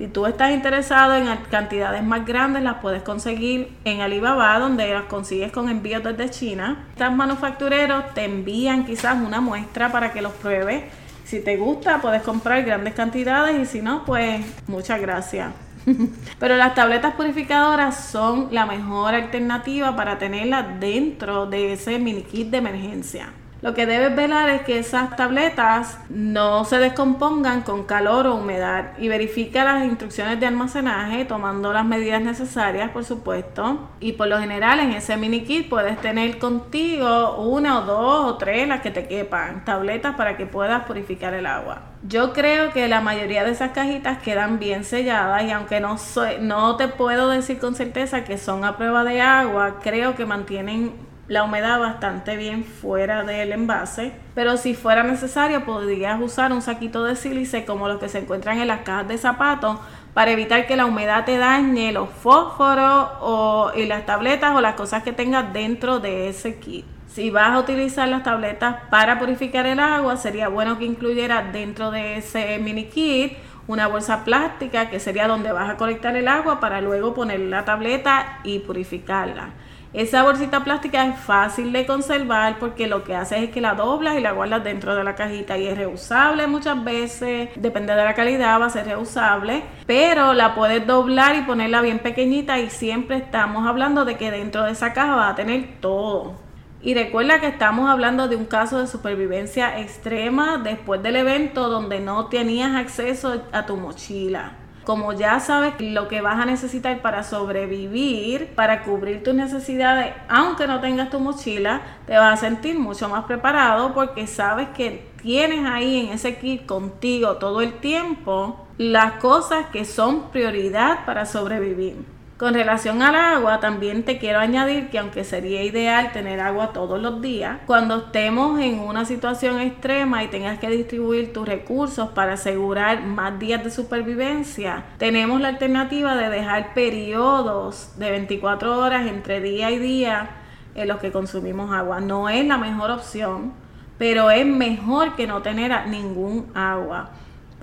Si 0.01 0.09
tú 0.09 0.25
estás 0.25 0.53
interesado 0.53 1.15
en 1.15 1.27
cantidades 1.51 2.03
más 2.03 2.25
grandes, 2.25 2.63
las 2.63 2.77
puedes 2.77 3.03
conseguir 3.03 3.77
en 3.85 4.01
Alibaba, 4.01 4.59
donde 4.59 4.95
las 4.95 5.03
consigues 5.03 5.53
con 5.53 5.69
envíos 5.69 6.03
desde 6.03 6.31
China. 6.31 6.87
Estos 6.93 7.13
manufactureros 7.13 8.15
te 8.15 8.25
envían 8.25 8.87
quizás 8.87 9.19
una 9.23 9.43
muestra 9.43 9.93
para 9.93 10.11
que 10.11 10.23
los 10.23 10.33
pruebes. 10.33 10.85
Si 11.25 11.41
te 11.41 11.59
gusta, 11.59 12.01
puedes 12.01 12.23
comprar 12.23 12.65
grandes 12.65 12.95
cantidades 12.95 13.61
y 13.61 13.67
si 13.67 13.83
no, 13.83 14.07
pues 14.07 14.43
muchas 14.69 15.03
gracias. 15.03 15.53
Pero 16.39 16.57
las 16.57 16.75
tabletas 16.75 17.13
purificadoras 17.13 18.03
son 18.03 18.49
la 18.53 18.65
mejor 18.65 19.15
alternativa 19.15 19.95
para 19.97 20.17
tenerlas 20.17 20.81
dentro 20.81 21.45
de 21.45 21.75
ese 21.75 21.99
mini 21.99 22.23
kit 22.23 22.49
de 22.49 22.57
emergencia. 22.57 23.35
Lo 23.63 23.75
que 23.75 23.85
debes 23.85 24.17
velar 24.17 24.49
es 24.49 24.63
que 24.63 24.79
esas 24.79 25.17
tabletas 25.17 25.99
no 26.09 26.65
se 26.65 26.79
descompongan 26.79 27.61
con 27.61 27.85
calor 27.85 28.27
o 28.27 28.37
humedad 28.37 28.93
y 28.99 29.09
verifica 29.09 29.65
las 29.65 29.85
instrucciones 29.85 30.41
de 30.41 30.47
almacenaje 30.47 31.27
tomando 31.27 31.71
las 31.71 31.85
medidas 31.85 32.23
necesarias, 32.23 32.91
por 32.91 33.05
supuesto. 33.05 33.91
Y 34.01 34.13
por 34.13 34.29
lo 34.29 34.39
general 34.39 34.81
en 34.81 34.93
ese 34.93 35.19
mini 35.19 35.45
kit 35.45 35.69
puedes 35.69 36.01
tener 36.01 36.39
contigo 36.39 37.37
una 37.37 37.81
o 37.81 37.83
dos 37.83 38.33
o 38.33 38.37
tres 38.39 38.67
las 38.67 38.81
que 38.81 38.91
te 38.91 39.07
quepan, 39.07 39.63
tabletas 39.67 40.17
para 40.17 40.39
que 40.39 40.47
puedas 40.47 40.85
purificar 40.85 41.35
el 41.35 41.45
agua. 41.45 41.83
Yo 42.03 42.33
creo 42.33 42.73
que 42.73 42.89
la 42.89 43.03
mayoría 43.03 43.45
de 43.45 43.51
esas 43.51 43.73
cajitas 43.73 44.23
quedan 44.23 44.59
bien 44.59 44.85
selladas 44.85 45.43
y 45.45 45.51
aunque 45.51 45.81
no, 45.81 45.99
no 46.41 46.77
te 46.77 46.89
puedo 46.89 47.29
decir 47.29 47.59
con 47.59 47.75
certeza 47.75 48.25
que 48.25 48.39
son 48.39 48.65
a 48.65 48.79
prueba 48.79 49.05
de 49.05 49.21
agua, 49.21 49.81
creo 49.83 50.17
que 50.17 50.25
mantienen 50.25 51.10
la 51.31 51.45
humedad 51.45 51.79
bastante 51.79 52.37
bien 52.37 52.65
fuera 52.65 53.23
del 53.23 53.53
envase, 53.53 54.13
pero 54.35 54.57
si 54.57 54.75
fuera 54.75 55.05
necesario 55.05 55.65
podrías 55.65 56.21
usar 56.21 56.53
un 56.53 56.61
saquito 56.61 57.05
de 57.05 57.15
sílice 57.15 57.65
como 57.65 57.87
los 57.87 58.01
que 58.01 58.09
se 58.09 58.19
encuentran 58.19 58.59
en 58.59 58.67
las 58.67 58.81
cajas 58.81 59.07
de 59.07 59.17
zapatos 59.17 59.79
para 60.13 60.33
evitar 60.33 60.67
que 60.67 60.75
la 60.75 60.87
humedad 60.87 61.25
te 61.25 61.39
dañe 61.39 61.93
los 61.93 62.09
fósforos 62.09 63.11
o, 63.21 63.71
y 63.77 63.87
las 63.87 64.07
tabletas 64.07 64.57
o 64.57 64.61
las 64.61 64.75
cosas 64.75 65.05
que 65.05 65.13
tengas 65.13 65.53
dentro 65.53 66.01
de 66.01 66.29
ese 66.29 66.59
kit. 66.59 66.85
Si 67.07 67.31
vas 67.31 67.51
a 67.51 67.61
utilizar 67.61 68.09
las 68.09 68.25
tabletas 68.25 68.79
para 68.91 69.21
purificar 69.21 69.67
el 69.67 69.79
agua, 69.79 70.17
sería 70.17 70.49
bueno 70.49 70.79
que 70.81 70.85
incluyera 70.85 71.43
dentro 71.53 71.93
de 71.93 72.17
ese 72.17 72.59
mini 72.59 72.87
kit 72.87 73.35
una 73.69 73.87
bolsa 73.87 74.25
plástica 74.25 74.91
que 74.91 74.99
sería 74.99 75.29
donde 75.29 75.53
vas 75.53 75.71
a 75.71 75.77
colectar 75.77 76.17
el 76.17 76.27
agua 76.27 76.59
para 76.59 76.81
luego 76.81 77.15
poner 77.15 77.39
la 77.39 77.65
tableta 77.65 78.41
y 78.43 78.59
purificarla. 78.59 79.51
Esa 79.93 80.23
bolsita 80.23 80.63
plástica 80.63 81.05
es 81.05 81.19
fácil 81.19 81.73
de 81.73 81.85
conservar 81.85 82.61
porque 82.61 82.87
lo 82.87 83.03
que 83.03 83.17
haces 83.17 83.43
es 83.43 83.51
que 83.51 83.61
la 83.61 83.75
doblas 83.75 84.17
y 84.17 84.21
la 84.21 84.31
guardas 84.31 84.63
dentro 84.63 84.95
de 84.95 85.03
la 85.03 85.17
cajita 85.17 85.59
y 85.59 85.67
es 85.67 85.77
reusable 85.77 86.47
muchas 86.47 86.85
veces, 86.85 87.49
depende 87.57 87.97
de 87.97 88.05
la 88.05 88.15
calidad 88.15 88.61
va 88.61 88.67
a 88.67 88.71
ser 88.71 88.87
reusable, 88.87 89.65
pero 89.87 90.33
la 90.33 90.55
puedes 90.55 90.87
doblar 90.87 91.35
y 91.35 91.43
ponerla 91.43 91.83
bien 91.83 91.99
pequeñita 91.99 92.61
y 92.61 92.71
siempre 92.71 93.17
estamos 93.17 93.67
hablando 93.67 94.05
de 94.05 94.17
que 94.17 94.31
dentro 94.31 94.63
de 94.63 94.71
esa 94.71 94.93
caja 94.93 95.17
va 95.17 95.29
a 95.29 95.35
tener 95.35 95.81
todo. 95.81 96.37
Y 96.81 96.95
recuerda 96.95 97.41
que 97.41 97.49
estamos 97.49 97.91
hablando 97.91 98.29
de 98.29 98.37
un 98.37 98.45
caso 98.45 98.79
de 98.79 98.87
supervivencia 98.87 99.81
extrema 99.81 100.59
después 100.59 101.03
del 101.03 101.17
evento 101.17 101.69
donde 101.69 101.99
no 101.99 102.27
tenías 102.27 102.77
acceso 102.77 103.43
a 103.51 103.67
tu 103.67 103.77
mochila 103.77 104.60
como 104.85 105.13
ya 105.13 105.41
sabes 105.41 105.75
lo 105.81 106.09
que 106.09 106.21
vas 106.21 106.41
a 106.41 106.47
necesitar 106.47 107.01
para 107.03 107.23
sobrevivir, 107.23 108.49
para 108.55 108.83
cubrir 108.83 109.23
tus 109.23 109.35
necesidades, 109.35 110.15
aunque 110.29 110.67
no 110.67 110.81
tengas 110.81 111.11
tu 111.11 111.21
mochila, 111.21 111.81
te 112.07 112.17
vas 112.17 112.35
a 112.35 112.37
sentir 112.37 112.79
mucho 112.79 113.09
más 113.09 113.25
preparado 113.25 113.93
porque 113.95 114.27
sabes 114.27 114.69
que 114.71 115.09
tienes 115.23 115.67
ahí 115.67 116.07
en 116.07 116.13
ese 116.13 116.37
kit 116.39 116.67
contigo 116.67 117.37
todo 117.37 117.61
el 117.61 117.75
tiempo 117.75 118.67
las 118.79 119.13
cosas 119.15 119.67
que 119.67 119.85
son 119.85 120.31
prioridad 120.31 121.05
para 121.05 121.27
sobrevivir. 121.27 122.20
Con 122.41 122.55
relación 122.55 123.03
al 123.03 123.17
agua, 123.17 123.61
también 123.61 124.03
te 124.03 124.17
quiero 124.17 124.39
añadir 124.39 124.89
que 124.89 124.99
aunque 124.99 125.25
sería 125.25 125.63
ideal 125.63 126.11
tener 126.13 126.41
agua 126.41 126.73
todos 126.73 126.99
los 126.99 127.21
días, 127.21 127.59
cuando 127.67 127.99
estemos 127.99 128.59
en 128.61 128.79
una 128.79 129.05
situación 129.05 129.61
extrema 129.61 130.25
y 130.25 130.29
tengas 130.29 130.59
que 130.59 130.71
distribuir 130.71 131.35
tus 131.35 131.47
recursos 131.47 132.09
para 132.13 132.33
asegurar 132.33 133.03
más 133.05 133.39
días 133.39 133.63
de 133.63 133.71
supervivencia, 133.71 134.85
tenemos 134.97 135.39
la 135.43 135.49
alternativa 135.49 136.17
de 136.17 136.31
dejar 136.31 136.73
periodos 136.73 137.91
de 137.99 138.11
24 138.11 138.79
horas 138.79 139.07
entre 139.07 139.43
día 139.43 139.71
y 139.71 139.79
día 139.79 140.31
en 140.75 140.89
los 140.89 140.97
que 140.97 141.13
consumimos 141.13 141.75
agua. 141.75 142.01
No 142.01 142.31
es 142.31 142.47
la 142.47 142.57
mejor 142.57 142.91
opción, 142.91 143.53
pero 143.99 144.31
es 144.31 144.47
mejor 144.47 145.15
que 145.15 145.27
no 145.27 145.43
tener 145.43 145.89
ningún 145.89 146.51
agua. 146.55 147.11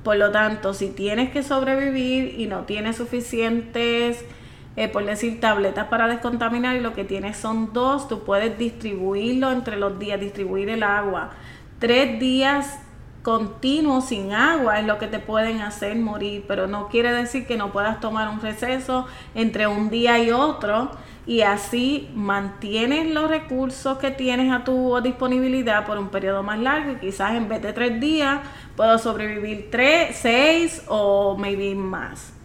Por 0.04 0.18
lo 0.18 0.30
tanto, 0.30 0.76
si 0.76 0.90
tienes 0.90 1.32
que 1.32 1.42
sobrevivir 1.42 2.40
y 2.40 2.46
no 2.46 2.66
tienes 2.66 2.98
suficientes 2.98 4.24
eh, 4.78 4.88
por 4.88 5.04
decir 5.06 5.40
tabletas 5.40 5.88
para 5.88 6.08
descontaminar 6.08 6.76
y 6.76 6.82
lo 6.82 6.94
que 6.94 7.04
tienes 7.04 7.36
son 7.36 7.74
dos, 7.74 8.08
tú 8.08 8.24
puedes 8.24 8.58
distribuirlo 8.60 9.52
entre 9.52 9.76
los 9.76 9.98
días, 9.98 10.20
distribuir 10.20 10.70
el 10.70 10.84
agua. 10.84 11.32
Tres 11.80 12.20
días 12.20 12.80
continuos 13.24 14.06
sin 14.06 14.32
agua 14.32 14.80
es 14.80 14.86
lo 14.86 15.00
que 15.00 15.08
te 15.08 15.18
pueden 15.18 15.62
hacer 15.62 15.98
morir, 15.98 16.46
pero 16.48 16.68
no 16.68 16.90
quiere 16.90 17.12
decir 17.12 17.48
que 17.48 17.58
no 17.58 17.72
puedas 17.72 18.00
tomar 18.00 18.30
un 18.30 18.40
receso 18.40 19.08
entre 19.34 19.66
un 19.66 19.90
día 19.90 20.20
y 20.20 20.32
otro 20.32 20.92
y 21.26 21.42
así 21.42 22.10
mantienes 22.14 23.12
los 23.14 23.30
recursos 23.30 23.98
que 23.98 24.12
tienes 24.12 24.54
a 24.54 24.64
tu 24.64 25.02
disponibilidad 25.02 25.88
por 25.88 25.98
un 25.98 26.10
periodo 26.10 26.44
más 26.44 26.60
largo 26.60 26.92
y 26.92 26.96
quizás 26.98 27.34
en 27.34 27.50
vez 27.50 27.64
de 27.64 27.74
tres 27.74 28.00
días 28.00 28.42
puedo 28.76 28.98
sobrevivir 29.00 29.70
tres, 29.72 30.18
seis 30.22 30.84
o 30.88 31.36
maybe 31.36 31.74
más. 31.74 32.37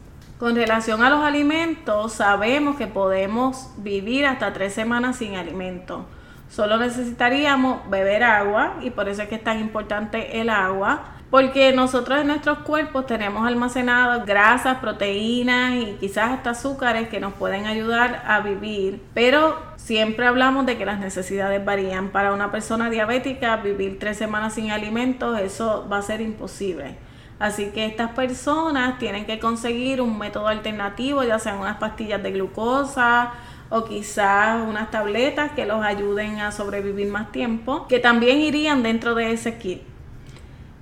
Con 0.43 0.57
relación 0.57 1.05
a 1.05 1.09
los 1.09 1.23
alimentos, 1.23 2.15
sabemos 2.15 2.75
que 2.75 2.89
podemos 2.89 3.71
vivir 3.77 4.27
hasta 4.27 4.53
tres 4.53 4.73
semanas 4.75 5.19
sin 5.19 5.37
alimentos. 5.37 6.03
Solo 6.51 6.79
necesitaríamos 6.79 7.89
beber 7.89 8.25
agua 8.25 8.75
y 8.83 8.91
por 8.91 9.09
eso 9.09 9.23
es 9.23 9.29
que 9.29 9.37
es 9.37 9.45
tan 9.45 9.61
importante 9.61 10.41
el 10.41 10.51
agua, 10.51 11.05
porque 11.31 11.73
nosotros 11.73 12.21
en 12.21 12.27
nuestros 12.27 12.59
cuerpos 12.59 13.07
tenemos 13.07 13.47
almacenadas 13.47 14.27
grasas, 14.27 14.79
proteínas 14.79 15.75
y 15.75 15.97
quizás 16.01 16.33
hasta 16.33 16.51
azúcares 16.51 17.09
que 17.09 17.21
nos 17.21 17.35
pueden 17.35 17.67
ayudar 17.67 18.25
a 18.27 18.41
vivir, 18.41 19.01
pero 19.15 19.57
siempre 19.77 20.27
hablamos 20.27 20.67
de 20.67 20.77
que 20.77 20.85
las 20.85 20.99
necesidades 20.99 21.65
varían. 21.65 22.09
Para 22.09 22.33
una 22.33 22.51
persona 22.51 22.91
diabética 22.91 23.59
vivir 23.59 24.01
tres 24.01 24.17
semanas 24.17 24.55
sin 24.55 24.73
alimentos, 24.73 25.39
eso 25.39 25.87
va 25.89 25.99
a 25.99 26.03
ser 26.03 26.21
imposible. 26.21 26.97
Así 27.43 27.71
que 27.71 27.85
estas 27.87 28.13
personas 28.13 29.01
tienen 29.01 29.27
que 29.27 29.41
conseguir 29.41 30.01
un 30.01 30.17
método 30.17 30.47
alternativo, 30.47 31.25
ya 31.25 31.41
sean 31.41 31.59
unas 31.59 31.79
pastillas 31.79 32.23
de 32.23 32.31
glucosa 32.31 33.33
o 33.69 33.85
quizás 33.85 34.63
unas 34.63 34.93
tabletas 34.93 35.51
que 35.51 35.67
los 35.67 35.85
ayuden 35.85 36.39
a 36.39 36.53
sobrevivir 36.53 37.09
más 37.09 37.33
tiempo, 37.33 37.89
que 37.89 37.99
también 37.99 38.39
irían 38.39 38.85
dentro 38.85 39.17
de 39.17 39.33
ese 39.33 39.59
kit. 39.59 39.83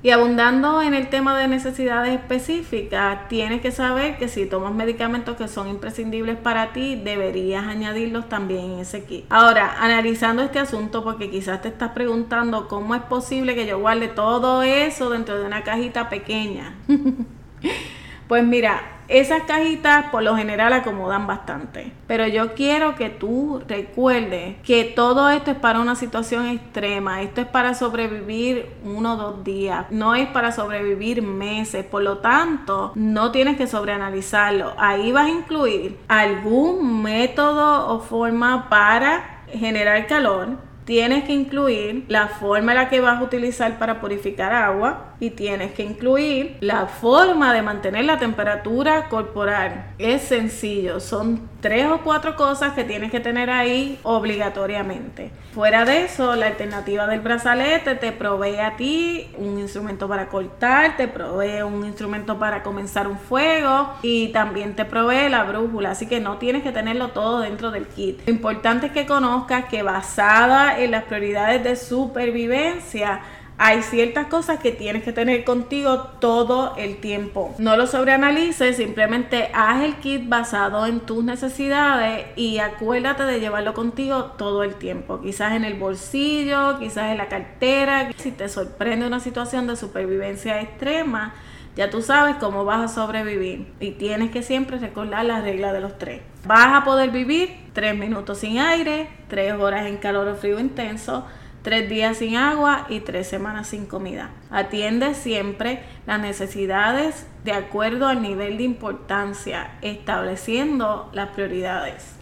Y 0.02 0.10
abundando 0.10 0.80
en 0.80 0.94
el 0.94 1.10
tema 1.10 1.38
de 1.38 1.46
necesidades 1.46 2.14
específicas, 2.14 3.28
tienes 3.28 3.60
que 3.60 3.70
saber 3.70 4.16
que 4.16 4.28
si 4.28 4.46
tomas 4.46 4.72
medicamentos 4.72 5.36
que 5.36 5.46
son 5.46 5.68
imprescindibles 5.68 6.38
para 6.38 6.72
ti, 6.72 6.96
deberías 6.96 7.66
añadirlos 7.66 8.26
también 8.26 8.72
en 8.72 8.78
ese 8.78 9.04
kit. 9.04 9.26
Ahora, 9.28 9.76
analizando 9.78 10.42
este 10.42 10.58
asunto, 10.58 11.04
porque 11.04 11.28
quizás 11.28 11.60
te 11.60 11.68
estás 11.68 11.90
preguntando 11.90 12.66
cómo 12.66 12.94
es 12.94 13.02
posible 13.02 13.54
que 13.54 13.66
yo 13.66 13.78
guarde 13.78 14.08
todo 14.08 14.62
eso 14.62 15.10
dentro 15.10 15.38
de 15.38 15.44
una 15.44 15.64
cajita 15.64 16.08
pequeña. 16.08 16.76
pues 18.26 18.42
mira, 18.42 18.99
esas 19.10 19.42
cajitas 19.42 20.06
por 20.10 20.22
lo 20.22 20.36
general 20.36 20.72
acomodan 20.72 21.26
bastante. 21.26 21.92
Pero 22.06 22.28
yo 22.28 22.54
quiero 22.54 22.94
que 22.94 23.10
tú 23.10 23.60
recuerdes 23.66 24.56
que 24.62 24.84
todo 24.84 25.30
esto 25.30 25.50
es 25.50 25.56
para 25.56 25.80
una 25.80 25.96
situación 25.96 26.46
extrema. 26.46 27.20
Esto 27.20 27.40
es 27.40 27.46
para 27.48 27.74
sobrevivir 27.74 28.70
uno 28.84 29.14
o 29.14 29.16
dos 29.16 29.44
días. 29.44 29.86
No 29.90 30.14
es 30.14 30.28
para 30.28 30.52
sobrevivir 30.52 31.22
meses. 31.22 31.84
Por 31.84 32.02
lo 32.02 32.18
tanto, 32.18 32.92
no 32.94 33.32
tienes 33.32 33.56
que 33.56 33.66
sobreanalizarlo. 33.66 34.74
Ahí 34.78 35.10
vas 35.10 35.26
a 35.26 35.30
incluir 35.30 35.98
algún 36.06 37.02
método 37.02 37.88
o 37.88 37.98
forma 37.98 38.68
para 38.68 39.42
generar 39.52 40.06
calor 40.06 40.69
tienes 40.90 41.22
que 41.22 41.32
incluir 41.32 42.04
la 42.08 42.26
forma 42.26 42.72
en 42.72 42.78
la 42.78 42.88
que 42.88 43.00
vas 43.00 43.20
a 43.20 43.22
utilizar 43.22 43.78
para 43.78 44.00
purificar 44.00 44.52
agua 44.52 45.14
y 45.20 45.30
tienes 45.30 45.70
que 45.70 45.84
incluir 45.84 46.56
la 46.58 46.86
forma 46.86 47.54
de 47.54 47.62
mantener 47.62 48.06
la 48.06 48.18
temperatura 48.18 49.08
corporal. 49.08 49.94
Es 49.98 50.22
sencillo, 50.22 50.98
son 50.98 51.48
tres 51.60 51.86
o 51.86 51.98
cuatro 51.98 52.36
cosas 52.36 52.72
que 52.72 52.84
tienes 52.84 53.10
que 53.10 53.20
tener 53.20 53.50
ahí 53.50 53.98
obligatoriamente. 54.02 55.30
Fuera 55.52 55.84
de 55.84 56.04
eso, 56.04 56.36
la 56.36 56.46
alternativa 56.46 57.06
del 57.06 57.20
brazalete 57.20 57.96
te 57.96 58.12
provee 58.12 58.58
a 58.58 58.76
ti 58.76 59.28
un 59.36 59.58
instrumento 59.58 60.08
para 60.08 60.28
cortar, 60.28 60.96
te 60.96 61.08
provee 61.08 61.62
un 61.62 61.84
instrumento 61.84 62.38
para 62.38 62.62
comenzar 62.62 63.08
un 63.08 63.18
fuego 63.18 63.94
y 64.02 64.28
también 64.28 64.76
te 64.76 64.84
provee 64.84 65.28
la 65.28 65.44
brújula, 65.44 65.90
así 65.90 66.06
que 66.06 66.20
no 66.20 66.38
tienes 66.38 66.62
que 66.62 66.72
tenerlo 66.72 67.08
todo 67.08 67.40
dentro 67.40 67.70
del 67.70 67.86
kit. 67.86 68.20
Lo 68.26 68.32
importante 68.32 68.86
es 68.86 68.92
que 68.92 69.06
conozcas 69.06 69.66
que 69.66 69.82
basada 69.82 70.78
en 70.78 70.92
las 70.92 71.04
prioridades 71.04 71.64
de 71.64 71.76
supervivencia, 71.76 73.20
hay 73.62 73.82
ciertas 73.82 74.28
cosas 74.28 74.58
que 74.58 74.72
tienes 74.72 75.02
que 75.02 75.12
tener 75.12 75.44
contigo 75.44 75.98
todo 76.18 76.74
el 76.78 76.96
tiempo. 76.96 77.54
No 77.58 77.76
lo 77.76 77.86
sobreanalices, 77.86 78.78
simplemente 78.78 79.50
haz 79.52 79.84
el 79.84 79.96
kit 79.96 80.26
basado 80.30 80.86
en 80.86 81.00
tus 81.00 81.22
necesidades 81.22 82.24
y 82.36 82.58
acuérdate 82.58 83.24
de 83.24 83.38
llevarlo 83.38 83.74
contigo 83.74 84.32
todo 84.38 84.62
el 84.62 84.76
tiempo. 84.76 85.20
Quizás 85.20 85.52
en 85.52 85.64
el 85.64 85.74
bolsillo, 85.74 86.78
quizás 86.78 87.10
en 87.10 87.18
la 87.18 87.28
cartera. 87.28 88.10
Si 88.16 88.30
te 88.30 88.48
sorprende 88.48 89.06
una 89.06 89.20
situación 89.20 89.66
de 89.66 89.76
supervivencia 89.76 90.62
extrema, 90.62 91.34
ya 91.76 91.90
tú 91.90 92.00
sabes 92.00 92.36
cómo 92.36 92.64
vas 92.64 92.90
a 92.90 92.94
sobrevivir 92.94 93.74
y 93.78 93.90
tienes 93.90 94.30
que 94.30 94.42
siempre 94.42 94.78
recordar 94.78 95.26
la 95.26 95.42
regla 95.42 95.74
de 95.74 95.80
los 95.80 95.98
tres. 95.98 96.22
Vas 96.46 96.72
a 96.72 96.82
poder 96.82 97.10
vivir 97.10 97.54
tres 97.74 97.94
minutos 97.94 98.38
sin 98.38 98.58
aire, 98.58 99.10
tres 99.28 99.52
horas 99.52 99.84
en 99.84 99.98
calor 99.98 100.28
o 100.28 100.34
frío 100.34 100.58
intenso, 100.58 101.26
tres 101.62 101.88
días 101.88 102.18
sin 102.18 102.36
agua 102.36 102.86
y 102.88 103.00
tres 103.00 103.26
semanas 103.26 103.68
sin 103.68 103.86
comida. 103.86 104.30
Atiende 104.50 105.14
siempre 105.14 105.82
las 106.06 106.20
necesidades 106.20 107.26
de 107.44 107.52
acuerdo 107.52 108.06
al 108.06 108.22
nivel 108.22 108.58
de 108.58 108.64
importancia, 108.64 109.72
estableciendo 109.82 111.10
las 111.12 111.30
prioridades. 111.30 112.16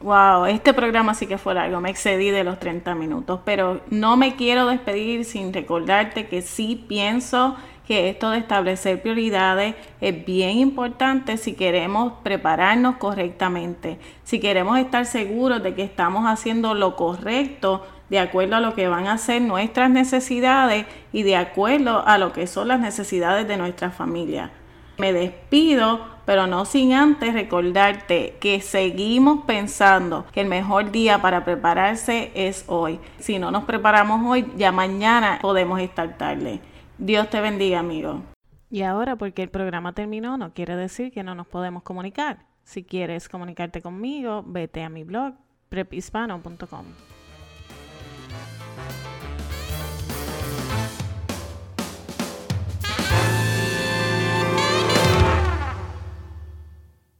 Wow, 0.00 0.46
este 0.46 0.72
programa 0.72 1.12
sí 1.12 1.26
que 1.26 1.36
fue 1.36 1.52
largo, 1.52 1.78
me 1.80 1.90
excedí 1.90 2.30
de 2.30 2.42
los 2.42 2.58
30 2.58 2.94
minutos, 2.94 3.40
pero 3.44 3.82
no 3.90 4.16
me 4.16 4.34
quiero 4.34 4.66
despedir 4.66 5.26
sin 5.26 5.52
recordarte 5.52 6.26
que 6.26 6.40
sí 6.40 6.86
pienso 6.88 7.56
que 7.86 8.08
esto 8.08 8.30
de 8.30 8.38
establecer 8.38 9.02
prioridades 9.02 9.74
es 10.00 10.24
bien 10.24 10.56
importante 10.58 11.36
si 11.36 11.52
queremos 11.52 12.14
prepararnos 12.22 12.96
correctamente, 12.96 13.98
si 14.24 14.40
queremos 14.40 14.78
estar 14.78 15.04
seguros 15.04 15.62
de 15.62 15.74
que 15.74 15.82
estamos 15.82 16.24
haciendo 16.24 16.74
lo 16.74 16.96
correcto 16.96 17.84
de 18.10 18.18
acuerdo 18.18 18.56
a 18.56 18.60
lo 18.60 18.74
que 18.74 18.88
van 18.88 19.06
a 19.06 19.16
ser 19.16 19.40
nuestras 19.40 19.88
necesidades 19.88 20.84
y 21.12 21.22
de 21.22 21.36
acuerdo 21.36 22.06
a 22.06 22.18
lo 22.18 22.32
que 22.32 22.46
son 22.46 22.68
las 22.68 22.80
necesidades 22.80 23.48
de 23.48 23.56
nuestra 23.56 23.90
familia. 23.90 24.50
Me 24.98 25.12
despido, 25.14 26.04
pero 26.26 26.46
no 26.46 26.66
sin 26.66 26.92
antes 26.92 27.32
recordarte 27.32 28.36
que 28.40 28.60
seguimos 28.60 29.44
pensando 29.46 30.26
que 30.32 30.42
el 30.42 30.48
mejor 30.48 30.90
día 30.90 31.22
para 31.22 31.44
prepararse 31.44 32.32
es 32.34 32.64
hoy. 32.66 33.00
Si 33.18 33.38
no 33.38 33.50
nos 33.50 33.64
preparamos 33.64 34.20
hoy, 34.26 34.52
ya 34.56 34.72
mañana 34.72 35.38
podemos 35.40 35.80
estar 35.80 36.18
tarde. 36.18 36.60
Dios 36.98 37.30
te 37.30 37.40
bendiga, 37.40 37.78
amigo. 37.78 38.22
Y 38.70 38.82
ahora, 38.82 39.16
porque 39.16 39.42
el 39.42 39.48
programa 39.48 39.94
terminó, 39.94 40.36
no 40.36 40.52
quiere 40.52 40.76
decir 40.76 41.12
que 41.12 41.22
no 41.22 41.34
nos 41.34 41.46
podemos 41.46 41.82
comunicar. 41.82 42.44
Si 42.62 42.84
quieres 42.84 43.28
comunicarte 43.28 43.80
conmigo, 43.80 44.44
vete 44.46 44.82
a 44.82 44.88
mi 44.88 45.02
blog 45.02 45.34
prephispano.com. 45.70 46.84